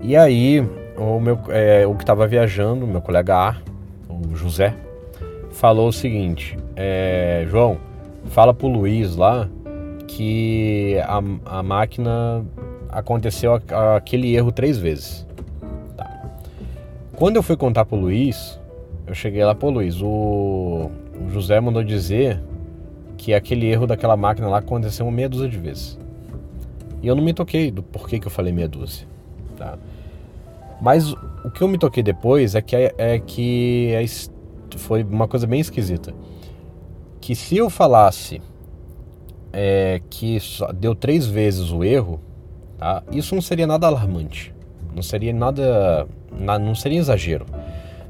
E 0.00 0.16
aí, 0.16 0.60
o, 0.96 1.20
meu, 1.20 1.38
é, 1.48 1.86
o 1.86 1.94
que 1.94 2.02
estava 2.02 2.26
viajando, 2.26 2.86
meu 2.86 3.00
colega 3.00 3.36
A, 3.36 3.56
o 4.08 4.34
José, 4.34 4.74
falou 5.52 5.88
o 5.88 5.92
seguinte: 5.92 6.58
é, 6.74 7.46
João, 7.48 7.78
fala 8.26 8.52
pro 8.52 8.68
Luiz 8.68 9.16
lá 9.16 9.48
que 10.06 10.96
a, 11.04 11.58
a 11.58 11.62
máquina 11.62 12.44
aconteceu 12.88 13.60
aquele 13.96 14.34
erro 14.34 14.50
três 14.50 14.78
vezes. 14.78 15.26
Tá. 15.96 16.10
Quando 17.14 17.36
eu 17.36 17.42
fui 17.42 17.56
contar 17.56 17.84
pro 17.84 17.96
Luiz, 17.96 18.58
eu 19.08 19.14
cheguei 19.14 19.42
lá, 19.42 19.54
pô 19.54 19.70
Luiz, 19.70 20.00
o, 20.02 20.90
o 21.18 21.30
José 21.30 21.58
mandou 21.60 21.82
dizer 21.82 22.40
que 23.16 23.32
aquele 23.32 23.66
erro 23.66 23.86
daquela 23.86 24.16
máquina 24.16 24.48
lá 24.48 24.58
aconteceu 24.58 25.10
meia 25.10 25.28
dúzia 25.28 25.48
de 25.48 25.58
vezes. 25.58 25.98
E 27.02 27.08
eu 27.08 27.16
não 27.16 27.22
me 27.22 27.32
toquei 27.32 27.70
do 27.70 27.82
porquê 27.82 28.18
que 28.18 28.26
eu 28.26 28.30
falei 28.30 28.52
meia 28.52 28.68
dúzia. 28.68 29.06
Tá? 29.56 29.78
Mas 30.80 31.12
o 31.12 31.50
que 31.50 31.62
eu 31.62 31.68
me 31.68 31.78
toquei 31.78 32.02
depois 32.02 32.54
é 32.54 32.60
que, 32.60 32.76
é, 32.76 32.94
é 32.98 33.18
que 33.18 33.92
é, 33.92 34.04
foi 34.76 35.02
uma 35.02 35.26
coisa 35.26 35.46
bem 35.46 35.60
esquisita. 35.60 36.12
Que 37.20 37.34
se 37.34 37.56
eu 37.56 37.70
falasse 37.70 38.40
é, 39.52 40.00
que 40.10 40.38
deu 40.74 40.94
três 40.94 41.26
vezes 41.26 41.70
o 41.70 41.82
erro, 41.82 42.20
tá? 42.76 43.02
isso 43.10 43.34
não 43.34 43.42
seria 43.42 43.66
nada 43.66 43.86
alarmante. 43.86 44.54
Não 44.94 45.02
seria 45.02 45.32
nada. 45.32 46.06
Não 46.60 46.74
seria 46.74 46.98
exagero. 46.98 47.46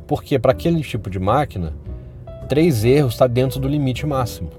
Porque 0.08 0.38
para 0.38 0.52
aquele 0.52 0.82
tipo 0.82 1.08
de 1.08 1.20
máquina, 1.20 1.74
três 2.48 2.84
erros 2.84 3.12
está 3.12 3.28
dentro 3.28 3.60
do 3.60 3.68
limite 3.68 4.04
máximo. 4.06 4.50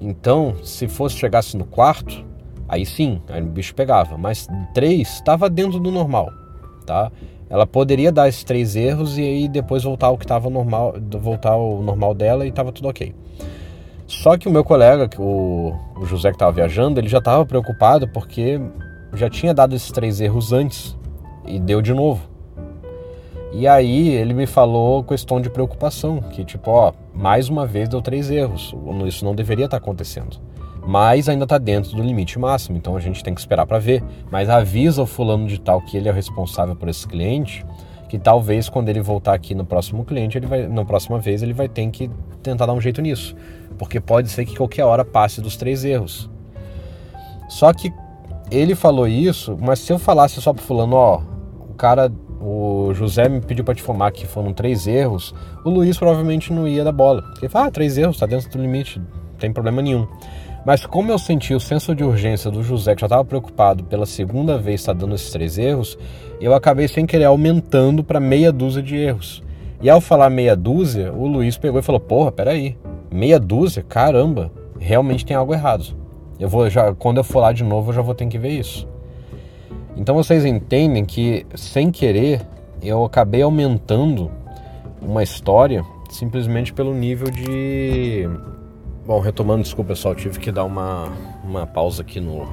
Então, 0.00 0.54
se 0.62 0.88
fosse 0.88 1.16
chegasse 1.16 1.56
no 1.56 1.66
quarto, 1.66 2.24
aí 2.68 2.86
sim, 2.86 3.20
aí 3.28 3.42
o 3.42 3.46
bicho 3.46 3.74
pegava. 3.74 4.16
Mas 4.16 4.48
três 4.72 5.14
estava 5.14 5.50
dentro 5.50 5.78
do 5.78 5.90
normal, 5.90 6.30
tá? 6.86 7.10
Ela 7.50 7.66
poderia 7.66 8.12
dar 8.12 8.28
esses 8.28 8.44
três 8.44 8.76
erros 8.76 9.18
e 9.18 9.22
aí 9.22 9.48
depois 9.48 9.82
voltar 9.82 10.06
ao 10.06 10.16
que 10.16 10.24
estava 10.24 10.48
normal, 10.48 10.94
voltar 11.18 11.50
ao 11.50 11.82
normal 11.82 12.14
dela 12.14 12.46
e 12.46 12.48
estava 12.48 12.70
tudo 12.70 12.88
ok. 12.88 13.12
Só 14.06 14.38
que 14.38 14.48
o 14.48 14.52
meu 14.52 14.62
colega, 14.62 15.10
o, 15.18 15.74
o 15.96 16.06
José 16.06 16.30
que 16.30 16.36
estava 16.36 16.52
viajando, 16.52 17.00
ele 17.00 17.08
já 17.08 17.18
estava 17.18 17.44
preocupado 17.44 18.08
porque 18.08 18.60
já 19.14 19.28
tinha 19.28 19.52
dado 19.52 19.74
esses 19.74 19.90
três 19.90 20.20
erros 20.20 20.52
antes 20.52 20.96
e 21.44 21.58
deu 21.58 21.82
de 21.82 21.92
novo. 21.92 22.29
E 23.52 23.66
aí 23.66 24.08
ele 24.10 24.32
me 24.32 24.46
falou 24.46 25.02
questão 25.02 25.40
de 25.40 25.50
preocupação, 25.50 26.20
que 26.20 26.44
tipo, 26.44 26.70
ó, 26.70 26.92
mais 27.12 27.48
uma 27.48 27.66
vez 27.66 27.88
deu 27.88 28.00
três 28.00 28.30
erros, 28.30 28.74
isso 29.06 29.24
não 29.24 29.34
deveria 29.34 29.64
estar 29.64 29.78
tá 29.78 29.82
acontecendo. 29.82 30.38
Mas 30.86 31.28
ainda 31.28 31.44
está 31.44 31.58
dentro 31.58 31.94
do 31.94 32.02
limite 32.02 32.38
máximo, 32.38 32.76
então 32.76 32.96
a 32.96 33.00
gente 33.00 33.22
tem 33.22 33.34
que 33.34 33.40
esperar 33.40 33.66
para 33.66 33.78
ver. 33.78 34.02
Mas 34.30 34.48
avisa 34.48 35.02
o 35.02 35.06
fulano 35.06 35.46
de 35.46 35.60
tal 35.60 35.80
que 35.82 35.96
ele 35.96 36.08
é 36.08 36.12
o 36.12 36.14
responsável 36.14 36.74
por 36.74 36.88
esse 36.88 37.06
cliente, 37.06 37.66
que 38.08 38.18
talvez 38.18 38.68
quando 38.68 38.88
ele 38.88 39.00
voltar 39.00 39.34
aqui 39.34 39.54
no 39.54 39.64
próximo 39.64 40.04
cliente, 40.04 40.38
ele 40.38 40.46
vai, 40.46 40.66
na 40.66 40.84
próxima 40.84 41.18
vez 41.18 41.42
ele 41.42 41.52
vai 41.52 41.68
ter 41.68 41.88
que 41.90 42.10
tentar 42.42 42.66
dar 42.66 42.72
um 42.72 42.80
jeito 42.80 43.02
nisso, 43.02 43.36
porque 43.78 44.00
pode 44.00 44.28
ser 44.30 44.44
que 44.44 44.56
qualquer 44.56 44.84
hora 44.84 45.04
passe 45.04 45.40
dos 45.40 45.56
três 45.56 45.84
erros. 45.84 46.30
Só 47.48 47.72
que 47.72 47.92
ele 48.50 48.74
falou 48.74 49.06
isso, 49.06 49.56
mas 49.60 49.80
se 49.80 49.92
eu 49.92 49.98
falasse 49.98 50.40
só 50.40 50.52
pro 50.52 50.62
fulano, 50.62 50.96
ó, 50.96 51.22
o 51.68 51.74
cara 51.74 52.10
o 52.40 52.92
José 52.94 53.28
me 53.28 53.40
pediu 53.40 53.64
para 53.64 53.74
te 53.74 53.82
informar 53.82 54.10
que 54.12 54.26
foram 54.26 54.52
três 54.52 54.86
erros, 54.86 55.34
o 55.64 55.68
Luiz 55.68 55.98
provavelmente 55.98 56.52
não 56.52 56.66
ia 56.66 56.82
dar 56.82 56.92
bola. 56.92 57.22
Ele 57.38 57.48
fala, 57.48 57.66
ah, 57.66 57.70
três 57.70 57.98
erros, 57.98 58.18
tá 58.18 58.26
dentro 58.26 58.50
do 58.50 58.58
limite, 58.60 58.98
não 58.98 59.38
tem 59.38 59.52
problema 59.52 59.82
nenhum. 59.82 60.06
Mas 60.64 60.84
como 60.84 61.10
eu 61.10 61.18
senti 61.18 61.54
o 61.54 61.60
senso 61.60 61.94
de 61.94 62.04
urgência 62.04 62.50
do 62.50 62.62
José, 62.62 62.94
que 62.94 63.00
já 63.00 63.06
estava 63.06 63.24
preocupado 63.24 63.84
pela 63.84 64.06
segunda 64.06 64.58
vez 64.58 64.80
estar 64.80 64.94
tá 64.94 65.00
dando 65.00 65.14
esses 65.14 65.30
três 65.30 65.58
erros, 65.58 65.98
eu 66.40 66.54
acabei 66.54 66.88
sem 66.88 67.06
querer 67.06 67.24
aumentando 67.24 68.04
para 68.04 68.20
meia 68.20 68.52
dúzia 68.52 68.82
de 68.82 68.96
erros. 68.96 69.42
E 69.82 69.88
ao 69.88 70.00
falar 70.00 70.28
meia 70.28 70.54
dúzia, 70.54 71.12
o 71.12 71.26
Luiz 71.26 71.56
pegou 71.56 71.80
e 71.80 71.82
falou: 71.82 72.00
Porra, 72.00 72.30
peraí, 72.30 72.76
meia 73.10 73.40
dúzia? 73.40 73.82
Caramba, 73.82 74.52
realmente 74.78 75.24
tem 75.24 75.34
algo 75.34 75.54
errado. 75.54 75.96
Eu 76.38 76.48
vou 76.48 76.68
já, 76.68 76.94
quando 76.94 77.18
eu 77.18 77.24
for 77.24 77.40
lá 77.40 77.52
de 77.52 77.64
novo, 77.64 77.90
eu 77.90 77.94
já 77.94 78.02
vou 78.02 78.14
ter 78.14 78.26
que 78.26 78.38
ver 78.38 78.50
isso. 78.50 78.86
Então 80.00 80.14
vocês 80.14 80.46
entendem 80.46 81.04
que, 81.04 81.44
sem 81.54 81.90
querer, 81.90 82.40
eu 82.82 83.04
acabei 83.04 83.42
aumentando 83.42 84.30
uma 84.98 85.22
história 85.22 85.84
simplesmente 86.08 86.72
pelo 86.72 86.94
nível 86.94 87.30
de. 87.30 88.26
Bom, 89.06 89.20
retomando, 89.20 89.62
desculpa 89.62 89.88
pessoal, 89.90 90.14
tive 90.14 90.38
que 90.38 90.50
dar 90.50 90.64
uma, 90.64 91.12
uma 91.44 91.66
pausa 91.66 92.00
aqui 92.00 92.18
no, 92.18 92.48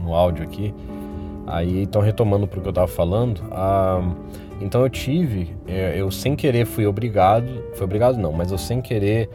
no 0.00 0.14
áudio 0.14 0.44
aqui. 0.44 0.72
Aí, 1.48 1.82
então, 1.82 2.00
retomando 2.00 2.46
para 2.46 2.60
o 2.60 2.62
que 2.62 2.68
eu 2.68 2.70
estava 2.70 2.86
falando, 2.86 3.42
ah, 3.50 4.00
então 4.60 4.80
eu 4.80 4.88
tive, 4.88 5.52
é, 5.66 6.00
eu 6.00 6.12
sem 6.12 6.36
querer 6.36 6.64
fui 6.64 6.86
obrigado, 6.86 7.64
foi 7.74 7.84
obrigado 7.86 8.18
não, 8.18 8.32
mas 8.32 8.52
eu 8.52 8.56
sem 8.56 8.80
querer 8.80 9.28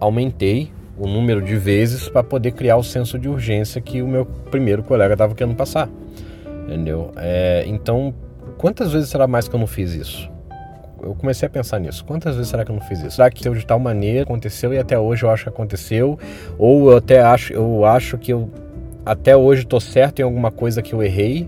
aumentei 0.00 0.72
o 0.98 1.06
número 1.06 1.40
de 1.40 1.56
vezes 1.56 2.08
para 2.08 2.24
poder 2.24 2.50
criar 2.50 2.76
o 2.76 2.82
senso 2.82 3.20
de 3.20 3.28
urgência 3.28 3.80
que 3.80 4.02
o 4.02 4.08
meu 4.08 4.26
primeiro 4.26 4.82
colega 4.82 5.14
estava 5.14 5.32
querendo 5.32 5.54
passar. 5.54 5.88
Entendeu? 6.64 7.12
É, 7.16 7.64
então, 7.66 8.14
quantas 8.58 8.92
vezes 8.92 9.08
será 9.08 9.26
mais 9.26 9.46
que 9.46 9.54
eu 9.54 9.60
não 9.60 9.66
fiz 9.66 9.92
isso? 9.92 10.30
Eu 11.02 11.14
comecei 11.14 11.46
a 11.46 11.50
pensar 11.50 11.78
nisso. 11.78 12.02
Quantas 12.04 12.34
vezes 12.34 12.50
será 12.50 12.64
que 12.64 12.70
eu 12.70 12.74
não 12.74 12.82
fiz 12.82 12.98
isso? 13.00 13.16
Será 13.16 13.30
que 13.30 13.48
de 13.48 13.66
tal 13.66 13.78
maneira 13.78 14.22
aconteceu 14.22 14.72
e 14.72 14.78
até 14.78 14.98
hoje 14.98 15.24
eu 15.24 15.30
acho 15.30 15.44
que 15.44 15.50
aconteceu? 15.50 16.18
Ou 16.56 16.90
eu 16.90 16.96
até 16.96 17.20
acho, 17.20 17.52
eu 17.52 17.84
acho 17.84 18.16
que 18.16 18.32
eu 18.32 18.48
até 19.04 19.36
hoje 19.36 19.62
estou 19.62 19.80
certo 19.80 20.20
em 20.20 20.22
alguma 20.22 20.50
coisa 20.50 20.80
que 20.80 20.94
eu 20.94 21.02
errei, 21.02 21.46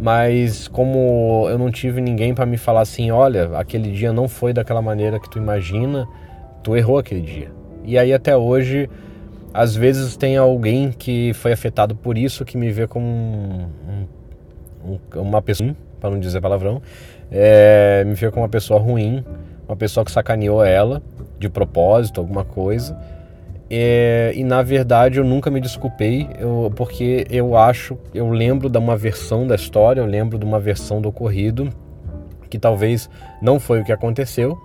mas 0.00 0.66
como 0.66 1.46
eu 1.48 1.56
não 1.56 1.70
tive 1.70 2.00
ninguém 2.00 2.34
para 2.34 2.44
me 2.44 2.56
falar 2.56 2.80
assim, 2.80 3.12
olha, 3.12 3.56
aquele 3.56 3.92
dia 3.92 4.12
não 4.12 4.26
foi 4.26 4.52
daquela 4.52 4.82
maneira 4.82 5.20
que 5.20 5.30
tu 5.30 5.38
imagina, 5.38 6.08
tu 6.64 6.76
errou 6.76 6.98
aquele 6.98 7.20
dia. 7.20 7.52
E 7.84 7.96
aí 7.96 8.12
até 8.12 8.36
hoje 8.36 8.90
às 9.52 9.74
vezes 9.74 10.16
tem 10.16 10.36
alguém 10.36 10.90
que 10.90 11.32
foi 11.34 11.52
afetado 11.52 11.94
por 11.94 12.16
isso 12.16 12.44
que 12.44 12.56
me 12.56 12.70
vê 12.70 12.86
como 12.86 13.06
um, 13.06 13.68
um, 14.84 15.20
uma 15.20 15.42
pessoa, 15.42 15.76
para 16.00 16.10
não 16.10 16.18
dizer 16.18 16.40
palavrão, 16.40 16.80
é, 17.30 18.04
me 18.04 18.14
vê 18.14 18.30
como 18.30 18.42
uma 18.42 18.48
pessoa 18.48 18.80
ruim, 18.80 19.24
uma 19.68 19.76
pessoa 19.76 20.04
que 20.04 20.10
sacaneou 20.10 20.64
ela 20.64 21.02
de 21.38 21.48
propósito, 21.48 22.20
alguma 22.20 22.44
coisa. 22.44 22.98
É, 23.70 24.32
e 24.34 24.44
na 24.44 24.62
verdade 24.62 25.18
eu 25.18 25.24
nunca 25.24 25.50
me 25.50 25.60
desculpei, 25.60 26.28
eu, 26.38 26.70
porque 26.76 27.26
eu 27.30 27.56
acho, 27.56 27.96
eu 28.12 28.28
lembro 28.28 28.68
de 28.68 28.76
uma 28.76 28.96
versão 28.96 29.46
da 29.46 29.54
história, 29.54 30.00
eu 30.00 30.06
lembro 30.06 30.38
de 30.38 30.44
uma 30.44 30.60
versão 30.60 31.00
do 31.00 31.08
ocorrido 31.08 31.70
que 32.50 32.58
talvez 32.58 33.08
não 33.40 33.58
foi 33.58 33.80
o 33.80 33.84
que 33.84 33.92
aconteceu. 33.92 34.58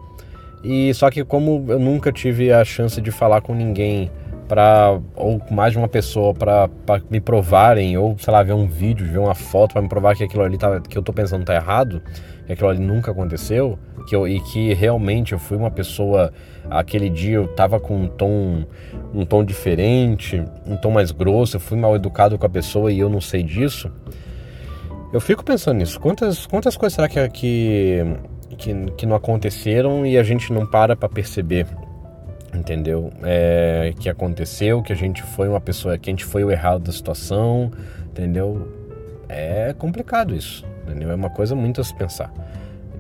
E 0.62 0.94
só 0.94 1.10
que 1.10 1.24
como 1.24 1.64
eu 1.70 1.80
nunca 1.80 2.12
tive 2.12 2.52
a 2.52 2.66
chance 2.66 3.00
de 3.00 3.12
falar 3.12 3.40
com 3.40 3.56
ninguém 3.56 4.12
para 4.48 5.00
ou 5.16 5.42
mais 5.52 5.74
de 5.74 5.78
uma 5.78 5.88
pessoa 5.88 6.34
para 6.34 6.70
me 7.10 7.20
provarem 7.20 7.98
ou 7.98 8.18
sei 8.18 8.32
lá 8.32 8.42
ver 8.42 8.54
um 8.54 8.68
vídeo, 8.68 9.06
ver 9.06 9.20
uma 9.20 9.36
foto 9.36 9.74
para 9.74 9.82
me 9.82 9.90
provar 9.90 10.16
que 10.16 10.24
aquilo 10.24 10.44
ali 10.44 10.58
tá, 10.58 10.80
que 10.80 10.98
eu 10.98 11.04
tô 11.04 11.12
pensando 11.12 11.44
tá 11.44 11.54
errado, 11.54 12.02
que 12.46 12.54
aquilo 12.54 12.70
ali 12.70 12.80
nunca 12.80 13.12
aconteceu, 13.12 13.78
que 14.08 14.16
eu, 14.16 14.28
e 14.28 14.40
que 14.40 14.74
realmente 14.74 15.34
eu 15.34 15.40
fui 15.40 15.58
uma 15.58 15.70
pessoa 15.70 16.32
aquele 16.70 17.10
dia 17.10 17.36
eu 17.36 17.48
tava 17.48 17.80
com 17.80 17.96
um 17.96 18.08
tom 18.08 18.66
um 19.14 19.26
tom 19.26 19.44
diferente, 19.44 20.44
um 20.66 20.78
tom 20.78 20.92
mais 20.92 21.12
grosso, 21.12 21.58
eu 21.58 21.62
fui 21.62 21.78
mal 21.78 21.96
educado 21.96 22.38
com 22.38 22.46
a 22.46 22.50
pessoa 22.50 22.92
e 22.92 23.00
eu 23.00 23.10
não 23.10 23.22
sei 23.22 23.44
disso. 23.44 23.92
Eu 25.12 25.22
fico 25.22 25.44
pensando 25.44 25.78
nisso. 25.78 26.00
Quantas 26.00 26.46
quantas 26.46 26.76
coisas 26.76 26.96
será 26.96 27.08
que 27.08 27.30
que 27.30 28.04
que, 28.58 28.74
que 28.98 29.06
não 29.06 29.16
aconteceram 29.16 30.06
e 30.06 30.18
a 30.18 30.24
gente 30.24 30.52
não 30.52 30.66
para 30.66 30.96
para 30.96 31.08
perceber 31.08 31.68
entendeu? 32.58 33.12
É, 33.24 33.94
que 34.00 34.10
aconteceu, 34.10 34.82
que 34.82 34.92
a 34.92 34.96
gente 34.96 35.22
foi 35.22 35.48
uma 35.48 35.62
pessoa, 35.62 35.98
que 35.98 36.10
a 36.10 36.12
gente 36.12 36.26
foi 36.26 36.44
o 36.44 36.52
errado 36.52 36.84
da 36.84 36.92
situação, 36.92 37.72
entendeu? 38.08 38.68
É 39.30 39.74
complicado 39.78 40.36
isso, 40.36 40.66
entendeu? 40.84 41.12
É 41.12 41.16
uma 41.16 41.30
coisa 41.30 41.56
muito 41.56 41.80
a 41.80 41.84
se 41.84 41.94
pensar, 41.94 42.32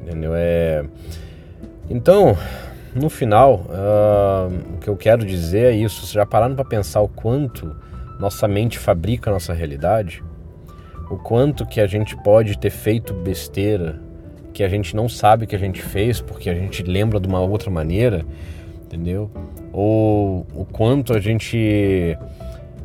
entendeu? 0.02 0.32
É... 0.36 0.86
Então, 1.90 2.38
no 2.94 3.10
final, 3.10 3.66
uh, 3.70 4.76
o 4.76 4.78
que 4.78 4.90
eu 4.90 4.96
quero 4.96 5.26
dizer 5.26 5.74
é 5.74 5.76
isso, 5.76 6.06
já 6.12 6.26
pararam 6.26 6.56
para 6.56 6.66
pensar 6.66 7.02
o 7.02 7.08
quanto 7.08 7.76
nossa 8.20 8.48
mente 8.48 8.78
fabrica 8.78 9.30
a 9.30 9.34
nossa 9.34 9.54
realidade? 9.54 10.24
O 11.10 11.18
quanto 11.18 11.66
que 11.66 11.80
a 11.80 11.88
gente 11.88 12.18
pode 12.18 12.58
ter 12.58 12.70
feito 12.70 13.14
besteira, 13.14 14.02
que 14.54 14.64
a 14.64 14.68
gente 14.70 14.96
não 14.96 15.08
sabe 15.08 15.48
que 15.48 15.56
a 15.56 15.60
gente 15.60 15.82
fez 15.82 16.20
porque 16.20 16.50
a 16.50 16.54
gente 16.54 16.84
lembra 16.84 17.20
de 17.20 17.28
uma 17.28 17.40
outra 17.40 17.70
maneira, 17.70 18.26
entendeu? 18.88 19.30
Ou 19.72 20.48
o 20.56 20.66
quanto 20.66 21.14
a 21.14 21.20
gente 21.20 22.18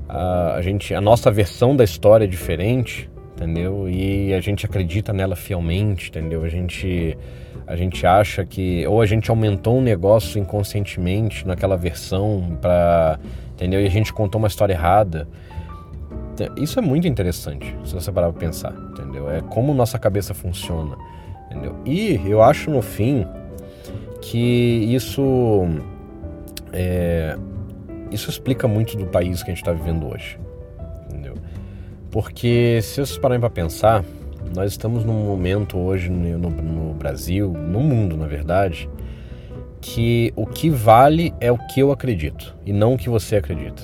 a, 0.08 0.54
a, 0.56 0.62
gente 0.62 0.94
a 0.94 1.00
nossa 1.00 1.30
versão 1.30 1.74
da 1.74 1.84
história 1.84 2.24
é 2.24 2.28
diferente, 2.28 3.08
entendeu? 3.34 3.88
E 3.88 4.34
a 4.34 4.40
gente 4.40 4.66
acredita 4.66 5.12
nela 5.12 5.36
fielmente, 5.36 6.10
entendeu? 6.10 6.44
A 6.44 6.48
gente 6.48 7.16
a 7.66 7.76
gente 7.76 8.04
acha 8.04 8.44
que 8.44 8.86
ou 8.86 9.00
a 9.00 9.06
gente 9.06 9.30
aumentou 9.30 9.78
um 9.78 9.82
negócio 9.82 10.38
inconscientemente 10.38 11.46
naquela 11.46 11.76
versão 11.76 12.58
para, 12.60 13.18
entendeu? 13.54 13.80
E 13.80 13.86
a 13.86 13.90
gente 13.90 14.12
contou 14.12 14.38
uma 14.38 14.48
história 14.48 14.74
errada. 14.74 15.26
Isso 16.56 16.78
é 16.78 16.82
muito 16.82 17.06
interessante, 17.06 17.76
se 17.84 17.94
você 17.94 18.10
parar 18.10 18.32
para 18.32 18.40
pensar, 18.40 18.72
entendeu? 18.90 19.30
É 19.30 19.40
como 19.42 19.72
nossa 19.72 19.98
cabeça 19.98 20.34
funciona, 20.34 20.96
entendeu? 21.46 21.76
E 21.84 22.20
eu 22.26 22.42
acho 22.42 22.70
no 22.70 22.82
fim 22.82 23.24
que 24.20 24.38
isso 24.94 25.66
é, 26.72 27.36
isso 28.10 28.30
explica 28.30 28.66
muito 28.66 28.96
do 28.96 29.06
país 29.06 29.42
que 29.42 29.50
a 29.50 29.54
gente 29.54 29.62
está 29.62 29.72
vivendo 29.72 30.06
hoje, 30.12 30.38
entendeu? 31.06 31.34
Porque 32.10 32.80
se 32.82 32.96
vocês 32.96 33.18
pararem 33.18 33.40
para 33.40 33.50
pensar, 33.50 34.04
nós 34.54 34.72
estamos 34.72 35.04
num 35.04 35.24
momento 35.24 35.78
hoje 35.78 36.10
no, 36.10 36.50
no, 36.50 36.94
Brasil, 36.94 37.52
no 37.52 37.80
mundo, 37.80 38.16
na 38.16 38.26
verdade, 38.26 38.88
que 39.80 40.32
o 40.36 40.46
que 40.46 40.68
vale 40.68 41.32
é 41.40 41.50
o 41.50 41.58
que 41.58 41.80
eu 41.80 41.90
acredito 41.90 42.54
e 42.64 42.72
não 42.72 42.94
o 42.94 42.98
que 42.98 43.08
você 43.08 43.36
acredita. 43.36 43.82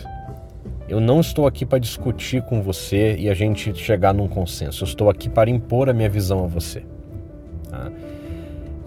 Eu 0.88 1.00
não 1.00 1.21
estou 1.21 1.47
aqui 1.47 1.66
para 1.66 1.78
discutir 1.78 2.42
com 2.42 2.62
você 2.62 3.16
e 3.18 3.28
a 3.28 3.35
gente 3.35 3.75
chegar 3.75 4.14
num 4.14 4.26
consenso. 4.26 4.85
Eu 4.85 4.87
estou 4.87 5.11
aqui 5.11 5.28
para 5.28 5.50
impor 5.50 5.90
a 5.90 5.92
minha 5.92 6.09
visão 6.09 6.45
a 6.45 6.47
você. 6.47 6.83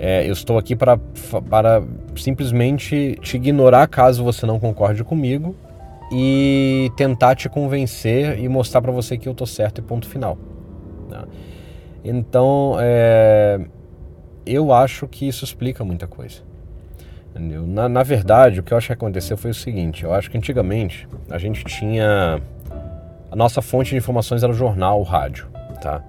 É, 0.04 0.28
eu 0.28 0.34
estou 0.34 0.58
aqui 0.58 0.76
para, 0.76 0.98
para 1.48 1.84
simplesmente 2.16 3.20
te 3.22 3.38
ignorar 3.38 3.86
caso 3.86 4.24
você 4.24 4.48
não 4.48 4.60
concorde 4.60 5.04
comigo 5.04 5.56
e 6.12 6.92
tentar 6.98 7.36
te 7.36 7.48
convencer 7.48 8.40
e 8.40 8.50
mostrar 8.50 8.82
para 8.82 8.92
você 8.92 9.16
que 9.16 9.30
eu 9.30 9.36
tô 9.36 9.46
certo 9.46 9.78
e 9.78 9.82
ponto 9.84 10.10
final. 10.10 10.40
Tá? 11.08 11.28
Então, 12.04 12.78
é, 12.80 13.62
eu 14.44 14.74
acho 14.74 15.08
que 15.08 15.28
isso 15.28 15.46
explica 15.46 15.86
muita 15.86 16.08
coisa. 16.08 16.42
Na, 17.36 17.88
na, 17.88 18.02
verdade, 18.02 18.60
o 18.60 18.64
que 18.64 18.74
eu 18.74 18.80
acho 18.80 18.88
que 18.88 18.94
aconteceu 18.94 19.38
foi 19.38 19.52
o 19.52 19.54
seguinte: 19.54 20.04
eu 20.04 20.12
acho 20.12 20.32
que 20.32 20.38
antigamente 20.38 21.08
a 21.30 21.38
gente 21.38 21.64
tinha. 21.64 22.42
A 23.30 23.36
nossa 23.36 23.62
fonte 23.62 23.92
de 23.92 23.98
informações 23.98 24.42
era 24.42 24.52
o 24.52 24.56
jornal, 24.56 25.00
o 25.00 25.04
rádio, 25.04 25.48
tá? 25.80 26.04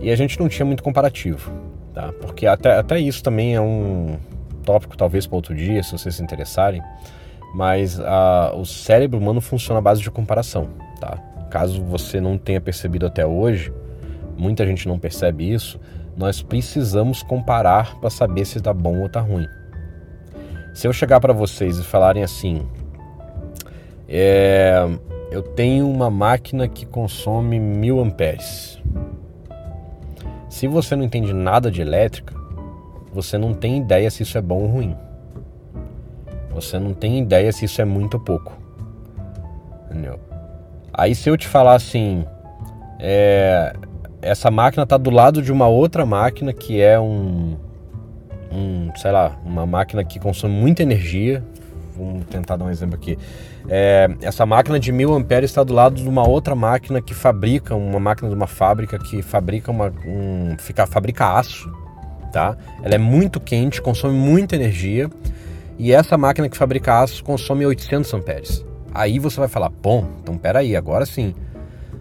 E 0.00 0.12
a 0.12 0.16
gente 0.16 0.38
não 0.38 0.48
tinha 0.48 0.64
muito 0.64 0.82
comparativo, 0.82 1.52
tá? 1.94 2.12
Porque 2.20 2.46
até, 2.46 2.78
até 2.78 2.98
isso 2.98 3.22
também 3.22 3.54
é 3.54 3.60
um 3.60 4.16
tópico, 4.64 4.96
talvez 4.96 5.26
para 5.26 5.36
outro 5.36 5.54
dia, 5.54 5.82
se 5.82 5.92
vocês 5.92 6.14
se 6.14 6.22
interessarem. 6.22 6.82
Mas 7.54 7.98
a, 8.00 8.52
o 8.54 8.64
cérebro 8.64 9.18
humano 9.18 9.40
funciona 9.40 9.78
à 9.78 9.82
base 9.82 10.00
de 10.00 10.10
comparação, 10.10 10.68
tá? 11.00 11.18
Caso 11.50 11.82
você 11.82 12.20
não 12.20 12.38
tenha 12.38 12.60
percebido 12.60 13.06
até 13.06 13.26
hoje, 13.26 13.72
muita 14.36 14.64
gente 14.64 14.86
não 14.86 14.98
percebe 14.98 15.52
isso, 15.52 15.80
nós 16.16 16.42
precisamos 16.42 17.22
comparar 17.22 17.98
para 17.98 18.10
saber 18.10 18.44
se 18.44 18.58
está 18.58 18.72
bom 18.72 19.00
ou 19.00 19.06
está 19.06 19.20
ruim. 19.20 19.46
Se 20.74 20.86
eu 20.86 20.92
chegar 20.92 21.18
para 21.18 21.32
vocês 21.32 21.78
e 21.78 21.82
falarem 21.82 22.22
assim, 22.22 22.62
é, 24.08 24.86
eu 25.30 25.42
tenho 25.42 25.88
uma 25.88 26.10
máquina 26.10 26.68
que 26.68 26.86
consome 26.86 27.58
mil 27.58 28.00
amperes. 28.00 28.80
Se 30.60 30.68
você 30.68 30.94
não 30.94 31.04
entende 31.04 31.32
nada 31.32 31.70
de 31.70 31.80
elétrica, 31.80 32.34
você 33.14 33.38
não 33.38 33.54
tem 33.54 33.78
ideia 33.78 34.10
se 34.10 34.24
isso 34.24 34.36
é 34.36 34.42
bom 34.42 34.58
ou 34.58 34.66
ruim. 34.66 34.94
Você 36.50 36.78
não 36.78 36.92
tem 36.92 37.18
ideia 37.18 37.50
se 37.50 37.64
isso 37.64 37.80
é 37.80 37.84
muito 37.86 38.18
ou 38.18 38.20
pouco. 38.20 38.52
Entendeu? 39.86 40.20
Aí 40.92 41.14
se 41.14 41.30
eu 41.30 41.36
te 41.38 41.48
falar 41.48 41.76
assim, 41.76 42.26
é, 42.98 43.72
essa 44.20 44.50
máquina 44.50 44.82
está 44.82 44.98
do 44.98 45.08
lado 45.08 45.40
de 45.40 45.50
uma 45.50 45.66
outra 45.66 46.04
máquina 46.04 46.52
que 46.52 46.78
é 46.78 47.00
um, 47.00 47.56
um, 48.52 48.90
sei 48.96 49.12
lá, 49.12 49.38
uma 49.42 49.64
máquina 49.64 50.04
que 50.04 50.20
consome 50.20 50.52
muita 50.52 50.82
energia. 50.82 51.42
Vamos 52.00 52.26
tentar 52.26 52.56
dar 52.56 52.64
um 52.64 52.70
exemplo 52.70 52.94
aqui. 52.94 53.18
É, 53.68 54.08
essa 54.22 54.46
máquina 54.46 54.80
de 54.80 54.90
mil 54.90 55.12
amperes 55.14 55.50
está 55.50 55.62
do 55.62 55.74
lado 55.74 55.96
de 55.96 56.08
uma 56.08 56.26
outra 56.26 56.54
máquina 56.54 57.00
que 57.00 57.14
fabrica, 57.14 57.74
uma 57.74 58.00
máquina 58.00 58.28
de 58.28 58.34
uma 58.34 58.46
fábrica 58.46 58.98
que 58.98 59.22
fabrica 59.22 59.70
uma, 59.70 59.92
um, 60.06 60.56
fica, 60.58 60.86
fabrica 60.86 61.38
aço, 61.38 61.70
tá? 62.32 62.56
Ela 62.82 62.94
é 62.94 62.98
muito 62.98 63.38
quente, 63.38 63.82
consome 63.82 64.14
muita 64.14 64.56
energia 64.56 65.10
e 65.78 65.92
essa 65.92 66.16
máquina 66.16 66.48
que 66.48 66.56
fabrica 66.56 67.00
aço 67.00 67.22
consome 67.22 67.66
800 67.66 68.12
amperes. 68.14 68.64
Aí 68.92 69.18
você 69.18 69.38
vai 69.38 69.48
falar, 69.48 69.68
bom, 69.68 70.06
então 70.22 70.36
peraí, 70.36 70.74
agora 70.74 71.06
sim 71.06 71.34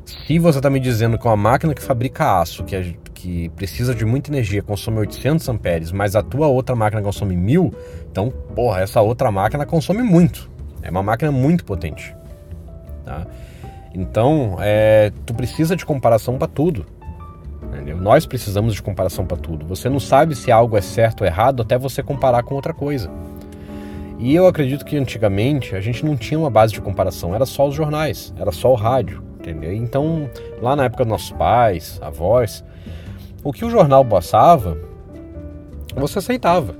se 0.09 0.39
você 0.39 0.59
está 0.59 0.69
me 0.69 0.79
dizendo 0.79 1.17
que 1.17 1.27
uma 1.27 1.37
máquina 1.37 1.73
que 1.73 1.81
fabrica 1.81 2.39
aço, 2.39 2.63
que, 2.63 2.75
é, 2.75 2.93
que 3.21 3.49
precisa 3.49 3.93
de 3.93 4.05
muita 4.05 4.29
energia, 4.31 4.63
consome 4.63 4.97
800 4.99 5.47
amperes, 5.49 5.91
mas 5.91 6.15
a 6.15 6.23
tua 6.23 6.47
outra 6.47 6.73
máquina 6.73 7.01
consome 7.01 7.35
1000, 7.35 7.73
então, 8.09 8.31
porra, 8.55 8.79
essa 8.79 9.01
outra 9.01 9.29
máquina 9.29 9.65
consome 9.65 10.01
muito. 10.01 10.49
É 10.81 10.89
uma 10.89 11.03
máquina 11.03 11.29
muito 11.29 11.65
potente. 11.65 12.15
Tá? 13.03 13.27
Então, 13.93 14.57
é, 14.61 15.11
tu 15.25 15.33
precisa 15.33 15.75
de 15.75 15.85
comparação 15.85 16.37
para 16.37 16.47
tudo. 16.47 16.85
Entendeu? 17.61 17.97
Nós 17.97 18.25
precisamos 18.25 18.73
de 18.73 18.81
comparação 18.81 19.25
para 19.25 19.35
tudo. 19.35 19.65
Você 19.65 19.89
não 19.89 19.99
sabe 19.99 20.33
se 20.33 20.49
algo 20.49 20.77
é 20.77 20.81
certo 20.81 21.21
ou 21.21 21.27
errado 21.27 21.61
até 21.61 21.77
você 21.77 22.01
comparar 22.01 22.43
com 22.43 22.55
outra 22.55 22.73
coisa. 22.73 23.11
E 24.17 24.33
eu 24.33 24.47
acredito 24.47 24.85
que 24.85 24.97
antigamente 24.97 25.75
a 25.75 25.81
gente 25.81 26.05
não 26.05 26.15
tinha 26.15 26.39
uma 26.39 26.49
base 26.49 26.71
de 26.71 26.81
comparação, 26.81 27.35
era 27.35 27.45
só 27.45 27.67
os 27.67 27.75
jornais, 27.75 28.33
era 28.37 28.51
só 28.51 28.71
o 28.71 28.75
rádio 28.75 29.29
entendeu? 29.39 29.73
Então, 29.73 30.29
lá 30.61 30.75
na 30.75 30.85
época 30.85 31.03
dos 31.03 31.11
nossos 31.11 31.31
pais, 31.31 31.99
avós, 32.01 32.63
o 33.43 33.53
que 33.53 33.65
o 33.65 33.69
jornal 33.69 34.03
passava, 34.03 34.77
você 35.95 36.19
aceitava. 36.19 36.75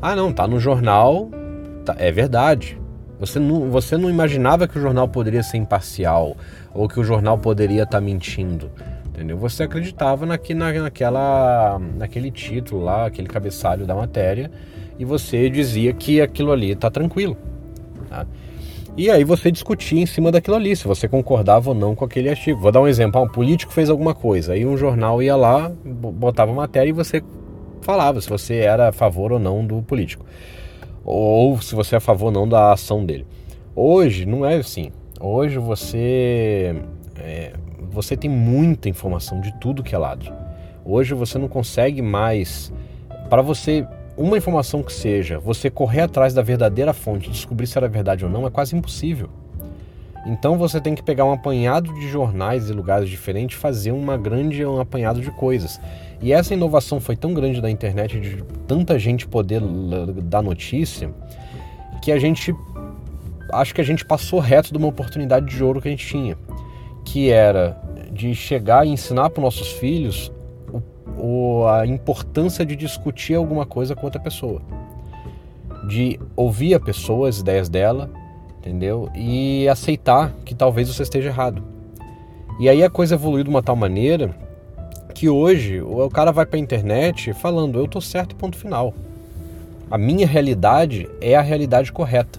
Ah, 0.00 0.14
não, 0.14 0.32
tá 0.32 0.46
no 0.46 0.60
jornal, 0.60 1.30
tá, 1.84 1.96
é 1.98 2.10
verdade. 2.12 2.78
Você 3.18 3.38
não, 3.38 3.70
você 3.70 3.96
não 3.96 4.10
imaginava 4.10 4.68
que 4.68 4.78
o 4.78 4.80
jornal 4.80 5.08
poderia 5.08 5.42
ser 5.42 5.56
imparcial 5.56 6.36
ou 6.74 6.86
que 6.86 7.00
o 7.00 7.04
jornal 7.04 7.38
poderia 7.38 7.84
estar 7.84 7.98
tá 7.98 8.00
mentindo, 8.00 8.70
entendeu? 9.06 9.38
Você 9.38 9.62
acreditava 9.62 10.26
naqui, 10.26 10.52
na, 10.52 10.72
naquela, 10.72 11.78
naquele 11.96 12.30
título 12.30 12.84
lá, 12.84 13.06
aquele 13.06 13.28
cabeçalho 13.28 13.86
da 13.86 13.94
matéria 13.94 14.50
e 14.98 15.04
você 15.04 15.48
dizia 15.48 15.92
que 15.94 16.20
aquilo 16.20 16.52
ali 16.52 16.72
está 16.72 16.90
tranquilo. 16.90 17.36
Tá? 18.10 18.26
E 18.96 19.10
aí 19.10 19.24
você 19.24 19.50
discutia 19.50 20.00
em 20.00 20.06
cima 20.06 20.32
daquilo 20.32 20.56
ali, 20.56 20.74
se 20.74 20.88
você 20.88 21.06
concordava 21.06 21.68
ou 21.68 21.74
não 21.74 21.94
com 21.94 22.06
aquele 22.06 22.30
artigo. 22.30 22.58
Vou 22.58 22.72
dar 22.72 22.80
um 22.80 22.88
exemplo, 22.88 23.20
ah, 23.20 23.24
um 23.24 23.28
político 23.28 23.70
fez 23.70 23.90
alguma 23.90 24.14
coisa, 24.14 24.54
aí 24.54 24.64
um 24.64 24.74
jornal 24.74 25.22
ia 25.22 25.36
lá, 25.36 25.70
botava 25.84 26.50
matéria 26.54 26.88
e 26.88 26.92
você 26.92 27.22
falava 27.82 28.22
se 28.22 28.28
você 28.28 28.54
era 28.54 28.88
a 28.88 28.92
favor 28.92 29.32
ou 29.32 29.38
não 29.38 29.66
do 29.66 29.82
político. 29.82 30.24
Ou 31.04 31.60
se 31.60 31.74
você 31.74 31.96
é 31.96 31.98
a 31.98 32.00
favor 32.00 32.26
ou 32.26 32.32
não 32.32 32.48
da 32.48 32.72
ação 32.72 33.04
dele. 33.04 33.26
Hoje 33.74 34.24
não 34.24 34.46
é 34.46 34.56
assim. 34.56 34.90
Hoje 35.20 35.58
você 35.58 36.74
é, 37.16 37.52
você 37.90 38.16
tem 38.16 38.30
muita 38.30 38.88
informação 38.88 39.42
de 39.42 39.52
tudo 39.60 39.82
que 39.82 39.94
é 39.94 39.98
lado. 39.98 40.32
Hoje 40.82 41.12
você 41.12 41.36
não 41.36 41.48
consegue 41.48 42.00
mais 42.00 42.72
para 43.28 43.42
você 43.42 43.86
uma 44.16 44.38
informação 44.38 44.82
que 44.82 44.92
seja, 44.92 45.38
você 45.38 45.68
correr 45.68 46.02
atrás 46.02 46.32
da 46.32 46.42
verdadeira 46.42 46.92
fonte, 46.92 47.30
descobrir 47.30 47.66
se 47.66 47.76
era 47.76 47.88
verdade 47.88 48.24
ou 48.24 48.30
não, 48.30 48.46
é 48.46 48.50
quase 48.50 48.74
impossível. 48.74 49.28
Então 50.26 50.58
você 50.58 50.80
tem 50.80 50.94
que 50.94 51.02
pegar 51.02 51.24
um 51.24 51.32
apanhado 51.32 51.92
de 51.94 52.08
jornais 52.08 52.68
e 52.68 52.72
lugares 52.72 53.08
diferentes, 53.08 53.56
fazer 53.56 53.92
uma 53.92 54.16
grande 54.16 54.64
um 54.64 54.80
apanhado 54.80 55.20
de 55.20 55.30
coisas. 55.30 55.80
E 56.20 56.32
essa 56.32 56.52
inovação 56.54 56.98
foi 56.98 57.14
tão 57.14 57.32
grande 57.32 57.60
da 57.60 57.70
internet, 57.70 58.18
de 58.18 58.42
tanta 58.66 58.98
gente 58.98 59.28
poder 59.28 59.60
dar 60.24 60.42
notícia, 60.42 61.10
que 62.02 62.10
a 62.10 62.18
gente 62.18 62.54
acho 63.52 63.72
que 63.72 63.80
a 63.80 63.84
gente 63.84 64.04
passou 64.04 64.40
reto 64.40 64.72
de 64.72 64.78
uma 64.78 64.88
oportunidade 64.88 65.46
de 65.46 65.62
ouro 65.62 65.80
que 65.80 65.86
a 65.86 65.90
gente 65.90 66.04
tinha, 66.04 66.36
que 67.04 67.30
era 67.30 67.80
de 68.10 68.34
chegar 68.34 68.84
e 68.84 68.90
ensinar 68.90 69.30
para 69.30 69.42
nossos 69.42 69.72
filhos 69.72 70.32
o, 71.18 71.66
a 71.66 71.86
importância 71.86 72.64
de 72.64 72.76
discutir 72.76 73.34
alguma 73.34 73.66
coisa 73.66 73.94
com 73.94 74.04
outra 74.04 74.20
pessoa, 74.20 74.60
de 75.88 76.18
ouvir 76.34 76.74
a 76.74 76.80
pessoa, 76.80 77.28
as 77.28 77.38
ideias 77.38 77.68
dela, 77.68 78.10
entendeu? 78.58 79.08
E 79.14 79.68
aceitar 79.68 80.32
que 80.44 80.54
talvez 80.54 80.88
você 80.88 81.02
esteja 81.02 81.28
errado. 81.28 81.62
E 82.58 82.68
aí 82.68 82.82
a 82.82 82.90
coisa 82.90 83.14
evoluiu 83.14 83.44
de 83.44 83.50
uma 83.50 83.62
tal 83.62 83.76
maneira 83.76 84.34
que 85.14 85.28
hoje 85.28 85.80
o 85.80 86.08
cara 86.10 86.30
vai 86.30 86.44
para 86.44 86.58
a 86.58 86.60
internet 86.60 87.32
falando 87.32 87.78
eu 87.78 87.88
tô 87.88 88.00
certo 88.00 88.36
ponto 88.36 88.56
final. 88.56 88.92
A 89.90 89.96
minha 89.96 90.26
realidade 90.26 91.08
é 91.20 91.36
a 91.36 91.40
realidade 91.40 91.92
correta. 91.92 92.38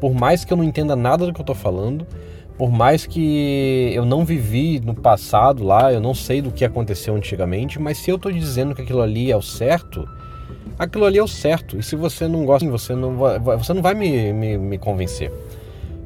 Por 0.00 0.14
mais 0.14 0.44
que 0.44 0.52
eu 0.52 0.56
não 0.56 0.64
entenda 0.64 0.96
nada 0.96 1.26
do 1.26 1.32
que 1.32 1.40
eu 1.40 1.44
tô 1.44 1.54
falando, 1.54 2.06
por 2.62 2.70
mais 2.70 3.06
que 3.06 3.90
eu 3.92 4.04
não 4.04 4.24
vivi 4.24 4.78
no 4.78 4.94
passado 4.94 5.64
lá, 5.64 5.92
eu 5.92 5.98
não 5.98 6.14
sei 6.14 6.40
do 6.40 6.52
que 6.52 6.64
aconteceu 6.64 7.16
antigamente, 7.16 7.76
mas 7.80 7.98
se 7.98 8.08
eu 8.08 8.14
estou 8.14 8.30
dizendo 8.30 8.72
que 8.72 8.82
aquilo 8.82 9.02
ali 9.02 9.32
é 9.32 9.36
o 9.36 9.42
certo, 9.42 10.08
aquilo 10.78 11.04
ali 11.04 11.18
é 11.18 11.22
o 11.24 11.26
certo. 11.26 11.76
E 11.76 11.82
se 11.82 11.96
você 11.96 12.28
não 12.28 12.46
gosta, 12.46 12.70
você 12.70 12.94
não 12.94 13.16
vai, 13.16 13.40
você 13.40 13.74
não 13.74 13.82
vai 13.82 13.94
me, 13.94 14.32
me, 14.32 14.56
me 14.56 14.78
convencer. 14.78 15.32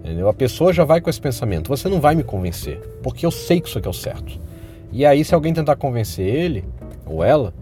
Entendeu? 0.03 0.31
A 0.31 0.33
pessoa 0.33 0.73
já 0.73 0.83
vai 0.83 0.99
com 0.99 1.11
esse 1.11 1.21
pensamento, 1.21 1.69
você 1.69 1.91
não 1.91 2.01
vai 2.01 2.15
me 2.15 2.25
convencer, 2.25 2.79
porque 3.03 3.27
eu 3.27 3.31
sei 3.31 3.61
que 3.61 3.69
isso 3.69 3.77
aqui 3.77 3.89
é 3.89 3.91
o 3.91 3.93
certo. 3.93 4.41
E 4.91 5.05
aí, 5.05 5.27
se 5.27 5.35
alguém 5.35 5.53
tentar 5.53 5.77
convencer 5.77 6.27
ele 6.27 6.65
ou 7.05 7.23
ela, 7.23 7.53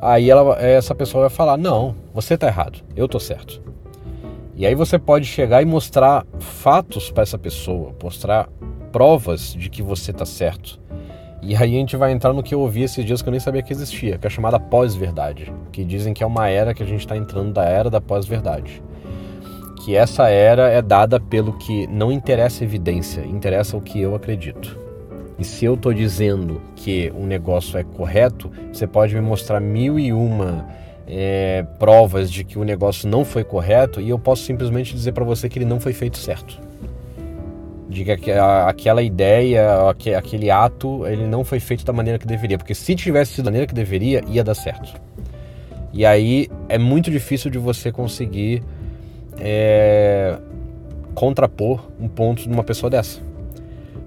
aí 0.00 0.30
ela, 0.30 0.56
essa 0.62 0.94
pessoa 0.94 1.22
vai 1.22 1.30
falar: 1.30 1.56
Não, 1.56 1.96
você 2.14 2.34
está 2.34 2.46
errado, 2.46 2.78
eu 2.94 3.06
estou 3.06 3.18
certo. 3.18 3.60
E 4.56 4.64
aí 4.64 4.74
você 4.74 4.98
pode 4.98 5.26
chegar 5.26 5.60
e 5.60 5.66
mostrar 5.66 6.24
fatos 6.38 7.10
para 7.10 7.22
essa 7.22 7.36
pessoa, 7.36 7.94
mostrar 8.02 8.48
provas 8.90 9.52
de 9.52 9.68
que 9.68 9.82
você 9.82 10.12
está 10.12 10.24
certo. 10.24 10.80
E 11.42 11.54
aí 11.54 11.74
a 11.76 11.78
gente 11.78 11.94
vai 11.94 12.10
entrar 12.10 12.32
no 12.32 12.42
que 12.42 12.54
eu 12.54 12.60
ouvi 12.60 12.82
esses 12.82 13.04
dias 13.04 13.20
que 13.20 13.28
eu 13.28 13.32
nem 13.32 13.38
sabia 13.38 13.62
que 13.62 13.70
existia, 13.70 14.16
que 14.16 14.26
é 14.26 14.30
chamada 14.30 14.58
pós-verdade, 14.58 15.52
que 15.70 15.84
dizem 15.84 16.14
que 16.14 16.24
é 16.24 16.26
uma 16.26 16.48
era 16.48 16.72
que 16.72 16.82
a 16.82 16.86
gente 16.86 17.00
está 17.00 17.14
entrando 17.14 17.52
da 17.52 17.64
era 17.64 17.90
da 17.90 18.00
pós-verdade. 18.00 18.82
Que 19.84 19.94
essa 19.94 20.30
era 20.30 20.70
é 20.70 20.80
dada 20.80 21.20
pelo 21.20 21.52
que 21.52 21.86
não 21.88 22.10
interessa 22.10 22.64
evidência, 22.64 23.20
interessa 23.26 23.76
o 23.76 23.80
que 23.82 24.00
eu 24.00 24.14
acredito. 24.14 24.78
E 25.38 25.44
se 25.44 25.66
eu 25.66 25.74
estou 25.74 25.92
dizendo 25.92 26.62
que 26.74 27.12
um 27.14 27.26
negócio 27.26 27.78
é 27.78 27.84
correto, 27.84 28.50
você 28.72 28.86
pode 28.86 29.14
me 29.14 29.20
mostrar 29.20 29.60
mil 29.60 29.98
e 29.98 30.14
uma 30.14 30.66
é, 31.06 31.64
provas 31.78 32.30
de 32.30 32.42
que 32.44 32.58
o 32.58 32.64
negócio 32.64 33.08
não 33.08 33.24
foi 33.24 33.44
correto 33.44 34.00
e 34.00 34.08
eu 34.08 34.18
posso 34.18 34.42
simplesmente 34.42 34.92
dizer 34.92 35.12
para 35.12 35.24
você 35.24 35.48
que 35.48 35.58
ele 35.58 35.64
não 35.64 35.78
foi 35.78 35.92
feito 35.92 36.18
certo. 36.18 36.58
de 37.88 38.04
que 38.04 38.32
aquela 38.32 39.02
ideia, 39.02 39.88
aquele 40.18 40.50
ato, 40.50 41.06
ele 41.06 41.26
não 41.26 41.44
foi 41.44 41.60
feito 41.60 41.84
da 41.84 41.92
maneira 41.92 42.18
que 42.18 42.26
deveria, 42.26 42.58
porque 42.58 42.74
se 42.74 42.94
tivesse 42.94 43.34
sido 43.34 43.44
da 43.44 43.50
maneira 43.50 43.66
que 43.66 43.74
deveria, 43.74 44.22
ia 44.28 44.42
dar 44.42 44.54
certo. 44.54 45.00
E 45.92 46.04
aí 46.04 46.48
é 46.68 46.76
muito 46.76 47.10
difícil 47.10 47.50
de 47.50 47.58
você 47.58 47.90
conseguir 47.90 48.62
é, 49.38 50.36
contrapor 51.14 51.88
um 51.98 52.08
ponto 52.08 52.42
de 52.42 52.48
uma 52.48 52.64
pessoa 52.64 52.90
dessa. 52.90 53.20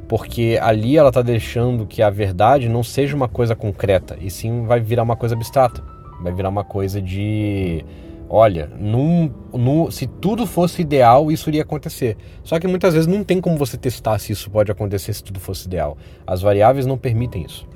Porque 0.07 0.59
ali 0.61 0.97
ela 0.97 1.09
está 1.09 1.21
deixando 1.21 1.85
que 1.85 2.01
a 2.01 2.09
verdade 2.09 2.67
não 2.67 2.83
seja 2.83 3.15
uma 3.15 3.27
coisa 3.27 3.55
concreta, 3.55 4.17
e 4.19 4.29
sim 4.29 4.65
vai 4.65 4.79
virar 4.79 5.03
uma 5.03 5.15
coisa 5.15 5.35
abstrata. 5.35 5.81
Vai 6.21 6.33
virar 6.33 6.49
uma 6.49 6.63
coisa 6.63 7.01
de 7.01 7.83
olha, 8.29 8.69
num, 8.79 9.31
num, 9.51 9.89
se 9.89 10.05
tudo 10.05 10.45
fosse 10.45 10.83
ideal, 10.83 11.31
isso 11.31 11.49
iria 11.49 11.63
acontecer. 11.63 12.15
Só 12.43 12.59
que 12.59 12.67
muitas 12.67 12.93
vezes 12.93 13.07
não 13.07 13.23
tem 13.23 13.41
como 13.41 13.57
você 13.57 13.75
testar 13.75 14.19
se 14.19 14.31
isso 14.31 14.51
pode 14.51 14.71
acontecer 14.71 15.13
se 15.13 15.23
tudo 15.23 15.39
fosse 15.39 15.65
ideal. 15.65 15.97
As 16.27 16.41
variáveis 16.41 16.85
não 16.85 16.97
permitem 16.97 17.43
isso. 17.43 17.67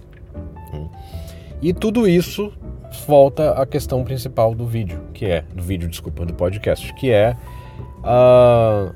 E 1.61 1.73
tudo 1.73 2.07
isso 2.07 2.51
volta 3.07 3.51
à 3.53 3.65
questão 3.65 4.03
principal 4.03 4.53
do 4.53 4.67
vídeo, 4.67 4.99
que 5.13 5.25
é 5.25 5.43
do 5.53 5.63
vídeo, 5.63 5.89
desculpa, 5.89 6.25
do 6.25 6.33
podcast, 6.33 6.93
que 6.95 7.09
é 7.09 7.35
a 8.03 8.91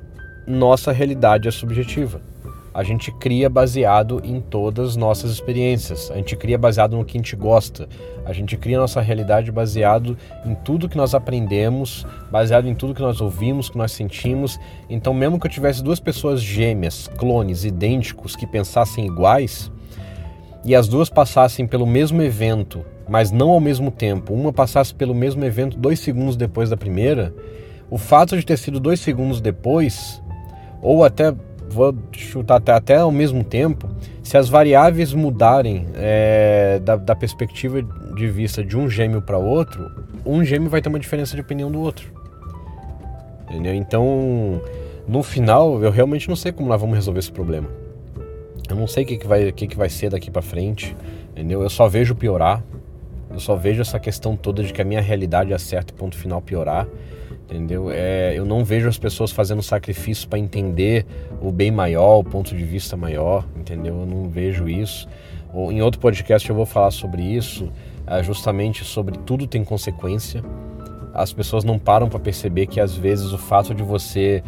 nossa 0.46 0.92
realidade 0.92 1.48
é 1.48 1.52
subjetiva 1.52 2.22
a 2.78 2.84
gente 2.84 3.12
cria 3.12 3.50
baseado 3.50 4.22
em 4.24 4.40
todas 4.40 4.90
as 4.90 4.96
nossas 4.96 5.32
experiências. 5.32 6.12
A 6.12 6.18
gente 6.18 6.36
cria 6.36 6.60
baseado 6.60 6.96
no 6.96 7.04
que 7.04 7.18
a 7.18 7.20
gente 7.20 7.36
gosta. 7.36 7.90
A 8.24 8.32
gente 8.32 8.56
cria 8.56 8.78
nossa 8.78 9.02
realidade 9.02 9.52
baseado 9.52 10.16
em 10.46 10.54
tudo 10.54 10.88
que 10.88 10.96
nós 10.96 11.16
aprendemos, 11.16 12.06
baseado 12.30 12.68
em 12.68 12.76
tudo 12.76 12.94
que 12.94 13.02
nós 13.02 13.20
ouvimos, 13.20 13.68
que 13.68 13.80
nós 13.80 13.92
sentimos. 13.94 14.60
Então, 14.88 15.12
mesmo 15.12 15.40
que 15.40 15.48
eu 15.48 15.52
tivesse 15.52 15.84
duas 15.84 16.00
pessoas 16.00 16.40
gêmeas, 16.40 17.08
clones, 17.18 17.64
idênticos, 17.66 18.36
que 18.36 18.46
pensassem 18.46 19.08
iguais, 19.08 19.72
e 20.64 20.76
as 20.76 20.88
duas 20.88 21.10
passassem 21.10 21.66
pelo 21.66 21.88
mesmo 21.88 22.22
evento, 22.22 22.86
mas 23.10 23.32
não 23.32 23.50
ao 23.50 23.60
mesmo 23.60 23.90
tempo, 23.90 24.36
uma 24.36 24.54
passasse 24.54 24.94
pelo 24.94 25.16
mesmo 25.16 25.44
evento 25.44 25.76
dois 25.76 26.00
segundos 26.00 26.36
depois 26.36 26.70
da 26.70 26.78
primeira, 26.78 27.34
o 27.90 27.98
fato 27.98 28.38
de 28.38 28.46
ter 28.46 28.58
sido 28.60 28.80
dois 28.80 29.00
segundos 29.00 29.42
depois, 29.42 30.22
ou 30.80 31.04
até 31.04 31.34
vou 31.70 31.96
chutar 32.12 32.56
até, 32.56 32.72
até 32.72 32.98
ao 32.98 33.12
mesmo 33.12 33.44
tempo, 33.44 33.90
se 34.24 34.38
as 34.38 34.50
variáveis 34.50 35.14
mudarem 35.14 35.88
é, 35.96 36.80
da, 36.84 36.96
da 36.96 37.16
perspectiva 37.16 37.82
de 37.82 38.28
vista 38.28 38.64
de 38.64 38.78
um 38.78 38.90
gêmeo 38.90 39.22
para 39.22 39.38
outro, 39.38 39.90
um 40.26 40.44
gêmeo 40.44 40.70
vai 40.70 40.82
ter 40.82 40.90
uma 40.90 41.00
diferença 41.00 41.36
de 41.36 41.42
opinião 41.42 41.72
do 41.72 41.80
outro. 41.80 42.12
Entendeu? 43.50 43.74
Então, 43.74 44.62
no 45.08 45.24
final, 45.24 45.82
eu 45.82 45.92
realmente 45.92 46.28
não 46.28 46.36
sei 46.36 46.52
como 46.52 46.68
nós 46.68 46.80
vamos 46.80 46.96
resolver 46.96 47.20
esse 47.20 47.32
problema. 47.32 47.70
Eu 48.70 48.76
não 48.76 48.88
sei 48.88 49.04
o 49.04 49.08
que, 49.08 49.18
que, 49.18 49.28
vai, 49.28 49.52
que, 49.52 49.68
que 49.68 49.78
vai 49.78 49.90
ser 49.90 50.10
daqui 50.10 50.30
para 50.30 50.42
frente, 50.42 50.96
entendeu? 51.32 51.62
Eu 51.62 51.70
só 51.70 51.88
vejo 51.88 52.14
piorar. 52.14 52.62
Eu 53.30 53.40
só 53.40 53.56
vejo 53.56 53.82
essa 53.82 54.00
questão 54.00 54.36
toda 54.36 54.64
de 54.64 54.74
que 54.74 54.82
a 54.82 54.86
minha 54.86 55.02
realidade 55.02 55.54
é 55.54 55.58
certa 55.58 55.94
ponto 55.94 56.18
final 56.18 56.42
piorar 56.42 56.88
entendeu? 57.48 57.90
É, 57.90 58.34
eu 58.36 58.46
não 58.46 58.64
vejo 58.64 58.90
as 58.90 58.98
pessoas 58.98 59.32
fazendo 59.32 59.64
sacrifício 59.64 60.28
para 60.28 60.38
entender 60.38 61.06
o 61.42 61.50
bem 61.52 61.72
maior, 61.72 62.20
o 62.20 62.24
ponto 62.24 62.54
de 62.56 62.64
vista 62.64 62.98
maior, 62.98 63.46
entendeu? 63.56 64.02
Eu 64.02 64.06
não 64.06 64.30
vejo 64.30 64.68
isso. 64.68 65.08
Ou, 65.54 65.72
em 65.72 65.82
outro 65.82 66.00
podcast 66.00 66.48
eu 66.50 66.56
vou 66.56 66.66
falar 66.66 66.92
sobre 66.92 67.22
isso, 67.22 67.72
é, 68.06 68.22
justamente 68.22 68.84
sobre 68.84 69.18
tudo 69.20 69.48
tem 69.48 69.64
consequência. 69.64 70.44
As 71.14 71.32
pessoas 71.32 71.64
não 71.64 71.80
param 71.80 72.10
para 72.10 72.20
perceber 72.20 72.68
que 72.68 72.82
às 72.82 72.96
vezes 72.96 73.32
o 73.32 73.38
fato 73.38 73.74
de 73.74 73.82
você 73.82 74.44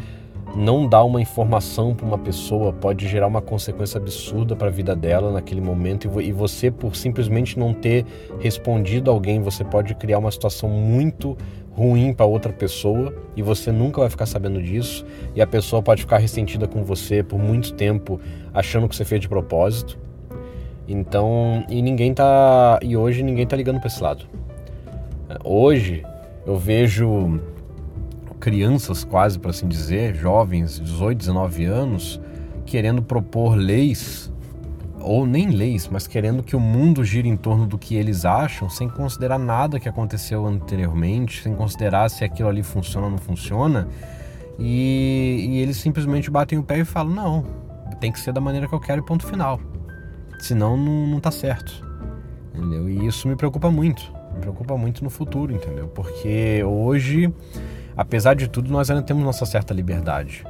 não 0.55 0.87
dar 0.87 1.03
uma 1.03 1.21
informação 1.21 1.93
para 1.93 2.05
uma 2.05 2.17
pessoa 2.17 2.73
pode 2.73 3.07
gerar 3.07 3.27
uma 3.27 3.41
consequência 3.41 3.99
absurda 3.99 4.55
para 4.55 4.67
a 4.67 4.71
vida 4.71 4.95
dela 4.95 5.31
naquele 5.31 5.61
momento 5.61 6.09
e 6.19 6.31
você 6.31 6.71
por 6.71 6.95
simplesmente 6.95 7.57
não 7.57 7.73
ter 7.73 8.05
respondido 8.39 9.11
alguém, 9.11 9.41
você 9.41 9.63
pode 9.63 9.93
criar 9.95 10.17
uma 10.17 10.31
situação 10.31 10.69
muito 10.69 11.37
ruim 11.79 12.13
para 12.13 12.25
outra 12.25 12.51
pessoa 12.51 13.13
e 13.37 13.41
você 13.41 13.71
nunca 13.71 14.01
vai 14.01 14.09
ficar 14.09 14.25
sabendo 14.25 14.61
disso 14.61 15.05
e 15.33 15.41
a 15.41 15.47
pessoa 15.47 15.81
pode 15.81 16.01
ficar 16.01 16.17
ressentida 16.17 16.67
com 16.67 16.83
você 16.83 17.23
por 17.23 17.39
muito 17.39 17.73
tempo 17.73 18.19
achando 18.53 18.89
que 18.89 18.95
você 18.95 19.05
fez 19.05 19.21
de 19.21 19.29
propósito. 19.29 19.97
Então, 20.85 21.63
e 21.69 21.81
ninguém 21.81 22.13
tá 22.13 22.79
e 22.81 22.97
hoje 22.97 23.23
ninguém 23.23 23.47
tá 23.47 23.55
ligando 23.55 23.79
para 23.79 23.87
esse 23.87 24.03
lado. 24.03 24.25
Hoje 25.41 26.03
eu 26.45 26.57
vejo 26.57 27.39
crianças 28.41 29.05
quase 29.05 29.39
para 29.39 29.51
assim 29.51 29.67
dizer, 29.67 30.15
jovens, 30.15 30.81
18, 30.81 31.17
19 31.17 31.63
anos, 31.63 32.19
querendo 32.65 33.01
propor 33.01 33.55
leis 33.55 34.29
ou 35.01 35.25
nem 35.25 35.49
leis, 35.49 35.87
mas 35.87 36.07
querendo 36.07 36.43
que 36.43 36.55
o 36.55 36.59
mundo 36.59 37.03
gire 37.03 37.27
em 37.27 37.37
torno 37.37 37.65
do 37.65 37.77
que 37.77 37.95
eles 37.95 38.25
acham, 38.25 38.69
sem 38.69 38.89
considerar 38.89 39.37
nada 39.37 39.79
que 39.79 39.87
aconteceu 39.87 40.45
anteriormente, 40.45 41.41
sem 41.41 41.55
considerar 41.55 42.09
se 42.09 42.23
aquilo 42.23 42.49
ali 42.49 42.63
funciona 42.63 43.05
ou 43.05 43.11
não 43.11 43.17
funciona. 43.17 43.87
E, 44.57 45.47
e 45.49 45.57
eles 45.59 45.77
simplesmente 45.77 46.29
batem 46.29 46.59
o 46.59 46.63
pé 46.63 46.79
e 46.79 46.85
falam: 46.85 47.13
não, 47.13 47.45
tem 47.99 48.11
que 48.11 48.19
ser 48.19 48.33
da 48.33 48.41
maneira 48.41 48.67
que 48.67 48.73
eu 48.73 48.79
quero 48.79 49.03
ponto 49.03 49.25
final. 49.25 49.59
Senão 50.39 50.77
não, 50.77 51.07
não 51.07 51.19
tá 51.19 51.31
certo. 51.31 51.85
Entendeu? 52.53 52.89
E 52.89 53.05
isso 53.05 53.27
me 53.27 53.35
preocupa 53.35 53.69
muito. 53.69 54.11
Me 54.33 54.41
preocupa 54.41 54.77
muito 54.77 55.03
no 55.03 55.09
futuro, 55.09 55.53
entendeu? 55.53 55.87
Porque 55.87 56.63
hoje, 56.63 57.33
apesar 57.95 58.35
de 58.35 58.47
tudo, 58.47 58.71
nós 58.71 58.89
ainda 58.89 59.01
temos 59.01 59.23
nossa 59.23 59.45
certa 59.45 59.73
liberdade. 59.73 60.45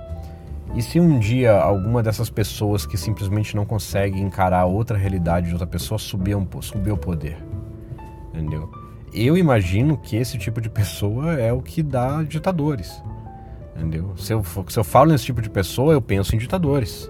E 0.75 0.81
se 0.81 0.99
um 0.99 1.17
dia 1.17 1.53
alguma 1.53 2.03
dessas 2.03 2.29
pessoas 2.29 2.85
que 2.85 2.97
simplesmente 2.97 3.55
não 3.55 3.65
consegue 3.65 4.19
encarar 4.19 4.65
outra 4.65 4.97
realidade 4.97 5.47
de 5.47 5.53
outra 5.53 5.67
pessoa 5.67 5.97
subir, 5.97 6.35
um, 6.35 6.47
subir 6.61 6.91
ao 6.91 6.97
poder? 6.97 7.37
Entendeu? 8.33 8.69
Eu 9.11 9.35
imagino 9.35 9.97
que 9.97 10.15
esse 10.15 10.37
tipo 10.37 10.61
de 10.61 10.69
pessoa 10.69 11.33
é 11.33 11.51
o 11.51 11.61
que 11.61 11.81
dá 11.81 12.21
ditadores. 12.21 13.03
Entendeu? 13.75 14.13
Se 14.17 14.33
eu, 14.33 14.43
se 14.67 14.77
eu 14.77 14.83
falo 14.83 15.11
nesse 15.11 15.25
tipo 15.25 15.41
de 15.41 15.49
pessoa, 15.49 15.93
eu 15.93 16.01
penso 16.01 16.35
em 16.35 16.39
ditadores. 16.39 17.09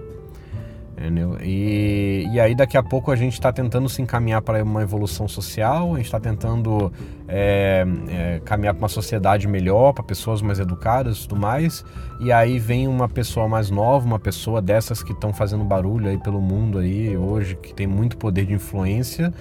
Entendeu? 1.00 1.38
E, 1.42 2.28
e 2.30 2.38
aí 2.38 2.54
daqui 2.54 2.76
a 2.76 2.82
pouco 2.82 3.10
a 3.10 3.16
gente 3.16 3.32
está 3.32 3.50
tentando 3.50 3.88
se 3.88 4.02
encaminhar 4.02 4.42
para 4.42 4.62
uma 4.62 4.82
evolução 4.82 5.26
social, 5.26 5.94
a 5.94 5.96
gente 5.96 6.04
está 6.04 6.20
tentando 6.20 6.92
é, 7.26 7.86
é, 8.10 8.40
caminhar 8.44 8.74
para 8.74 8.82
uma 8.82 8.88
sociedade 8.88 9.48
melhor, 9.48 9.94
para 9.94 10.04
pessoas 10.04 10.42
mais 10.42 10.58
educadas 10.60 11.16
e 11.16 11.20
tudo 11.22 11.40
mais. 11.40 11.82
E 12.20 12.30
aí 12.30 12.58
vem 12.58 12.86
uma 12.86 13.08
pessoa 13.08 13.48
mais 13.48 13.70
nova, 13.70 14.04
uma 14.04 14.18
pessoa 14.18 14.60
dessas 14.60 15.02
que 15.02 15.12
estão 15.12 15.32
fazendo 15.32 15.64
barulho 15.64 16.06
aí 16.06 16.18
pelo 16.18 16.38
mundo 16.38 16.76
aí 16.76 17.16
hoje, 17.16 17.56
que 17.56 17.72
tem 17.72 17.86
muito 17.86 18.18
poder 18.18 18.44
de 18.44 18.52
influência 18.52 19.32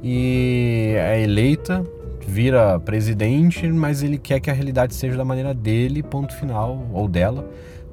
e 0.00 0.94
é 0.96 1.20
eleita, 1.20 1.84
vira 2.28 2.78
presidente, 2.78 3.66
mas 3.66 4.04
ele 4.04 4.18
quer 4.18 4.38
que 4.38 4.50
a 4.50 4.52
realidade 4.52 4.94
seja 4.94 5.16
da 5.16 5.24
maneira 5.24 5.52
dele, 5.52 6.00
ponto 6.00 6.32
final, 6.36 6.86
ou 6.92 7.08
dela. 7.08 7.44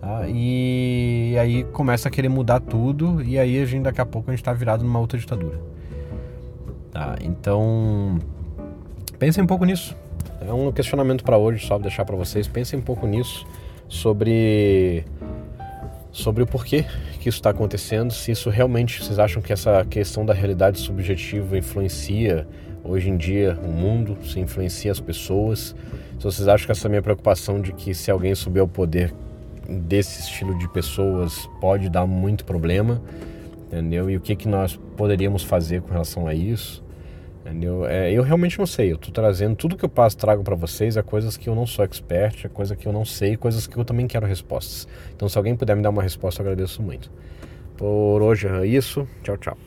Tá? 0.06 0.28
E 0.28 1.36
aí 1.40 1.64
começa 1.64 2.10
a 2.10 2.12
querer 2.12 2.30
mudar 2.30 2.60
tudo 2.60 3.24
e 3.24 3.40
aí 3.40 3.60
a 3.60 3.66
gente 3.66 3.82
daqui 3.82 4.00
a 4.00 4.06
pouco 4.06 4.30
a 4.30 4.34
gente 4.34 4.42
está 4.42 4.54
virado 4.54 4.84
numa 4.84 5.00
outra 5.00 5.18
ditadura. 5.18 5.60
Tá? 6.92 7.16
Então 7.24 8.20
pensem 9.18 9.44
um 9.44 9.48
pouco 9.48 9.66
nisso. 9.66 9.98
É 10.48 10.54
um 10.54 10.72
questionamento 10.72 11.24
para 11.24 11.40
hoje, 11.40 11.66
só 11.66 11.80
deixar 11.80 12.06
para 12.06 12.16
vocês. 12.16 12.48
Pensem 12.48 12.78
um 12.78 12.84
pouco 12.84 13.08
nisso 13.08 13.48
sobre 13.90 15.04
sobre 16.12 16.44
o 16.44 16.46
porquê 16.46 16.86
que 17.20 17.28
isso 17.28 17.40
está 17.40 17.50
acontecendo, 17.50 18.14
se 18.14 18.32
isso 18.32 18.52
realmente 18.52 19.04
vocês 19.04 19.18
acham 19.18 19.42
que 19.42 19.52
essa 19.52 19.84
questão 19.86 20.24
da 20.24 20.36
realidade 20.36 20.78
subjetiva 20.80 21.58
influencia 21.58 22.48
hoje 22.84 23.10
em 23.10 23.18
dia 23.18 23.58
o 23.66 23.70
mundo, 23.70 24.16
se 24.24 24.40
influencia 24.40 24.92
as 24.92 25.00
pessoas, 25.00 25.76
se 26.20 26.24
vocês 26.24 26.48
acham 26.48 26.68
que 26.68 26.72
essa 26.72 26.88
minha 26.88 27.02
preocupação 27.02 27.60
de 27.60 27.74
que 27.74 27.96
se 27.96 28.12
alguém 28.12 28.36
subir 28.36 28.60
ao 28.60 28.68
poder 28.68 29.12
desse 29.70 30.22
estilo 30.22 30.58
de 30.58 30.68
pessoas 30.70 31.50
pode 31.60 31.90
dar 31.90 32.06
muito 32.06 32.46
problema, 32.46 33.02
entendeu? 33.68 34.10
E 34.10 34.18
o 34.18 34.22
que, 34.22 34.36
que 34.36 34.48
nós 34.48 34.76
poderíamos 34.96 35.44
fazer 35.44 35.82
com 35.82 35.92
relação 35.92 36.28
a 36.28 36.34
isso, 36.34 36.84
entendeu? 37.42 37.86
É, 37.86 38.12
eu 38.12 38.24
realmente 38.24 38.58
não 38.58 38.66
sei, 38.66 38.92
eu 38.92 38.98
tô 38.98 39.12
trazendo 39.12 39.56
tudo 39.56 39.78
que 39.78 39.86
eu 39.86 39.90
passo, 39.90 40.18
trago 40.18 40.44
para 40.44 40.56
vocês, 40.56 40.98
é 40.98 41.02
coisas 41.02 41.38
que 41.38 41.50
eu 41.50 41.56
não 41.56 41.66
sou 41.68 41.84
expert, 41.84 42.46
é 42.46 42.50
coisa 42.50 42.76
que 42.76 42.88
eu 42.88 42.94
não 42.94 43.06
sei, 43.06 43.36
coisas 43.36 43.68
que 43.68 43.78
eu 43.78 43.86
também 43.86 44.08
quero 44.08 44.26
respostas. 44.26 44.88
Então 45.16 45.28
se 45.28 45.38
alguém 45.38 45.56
puder 45.56 45.76
me 45.76 45.82
dar 45.82 45.90
uma 45.90 46.04
resposta, 46.04 46.42
eu 46.42 46.46
agradeço 46.46 46.82
muito. 46.82 47.12
Por 47.78 48.22
hoje 48.22 48.48
é 48.48 48.66
isso, 48.66 49.08
tchau, 49.24 49.38
tchau. 49.38 49.58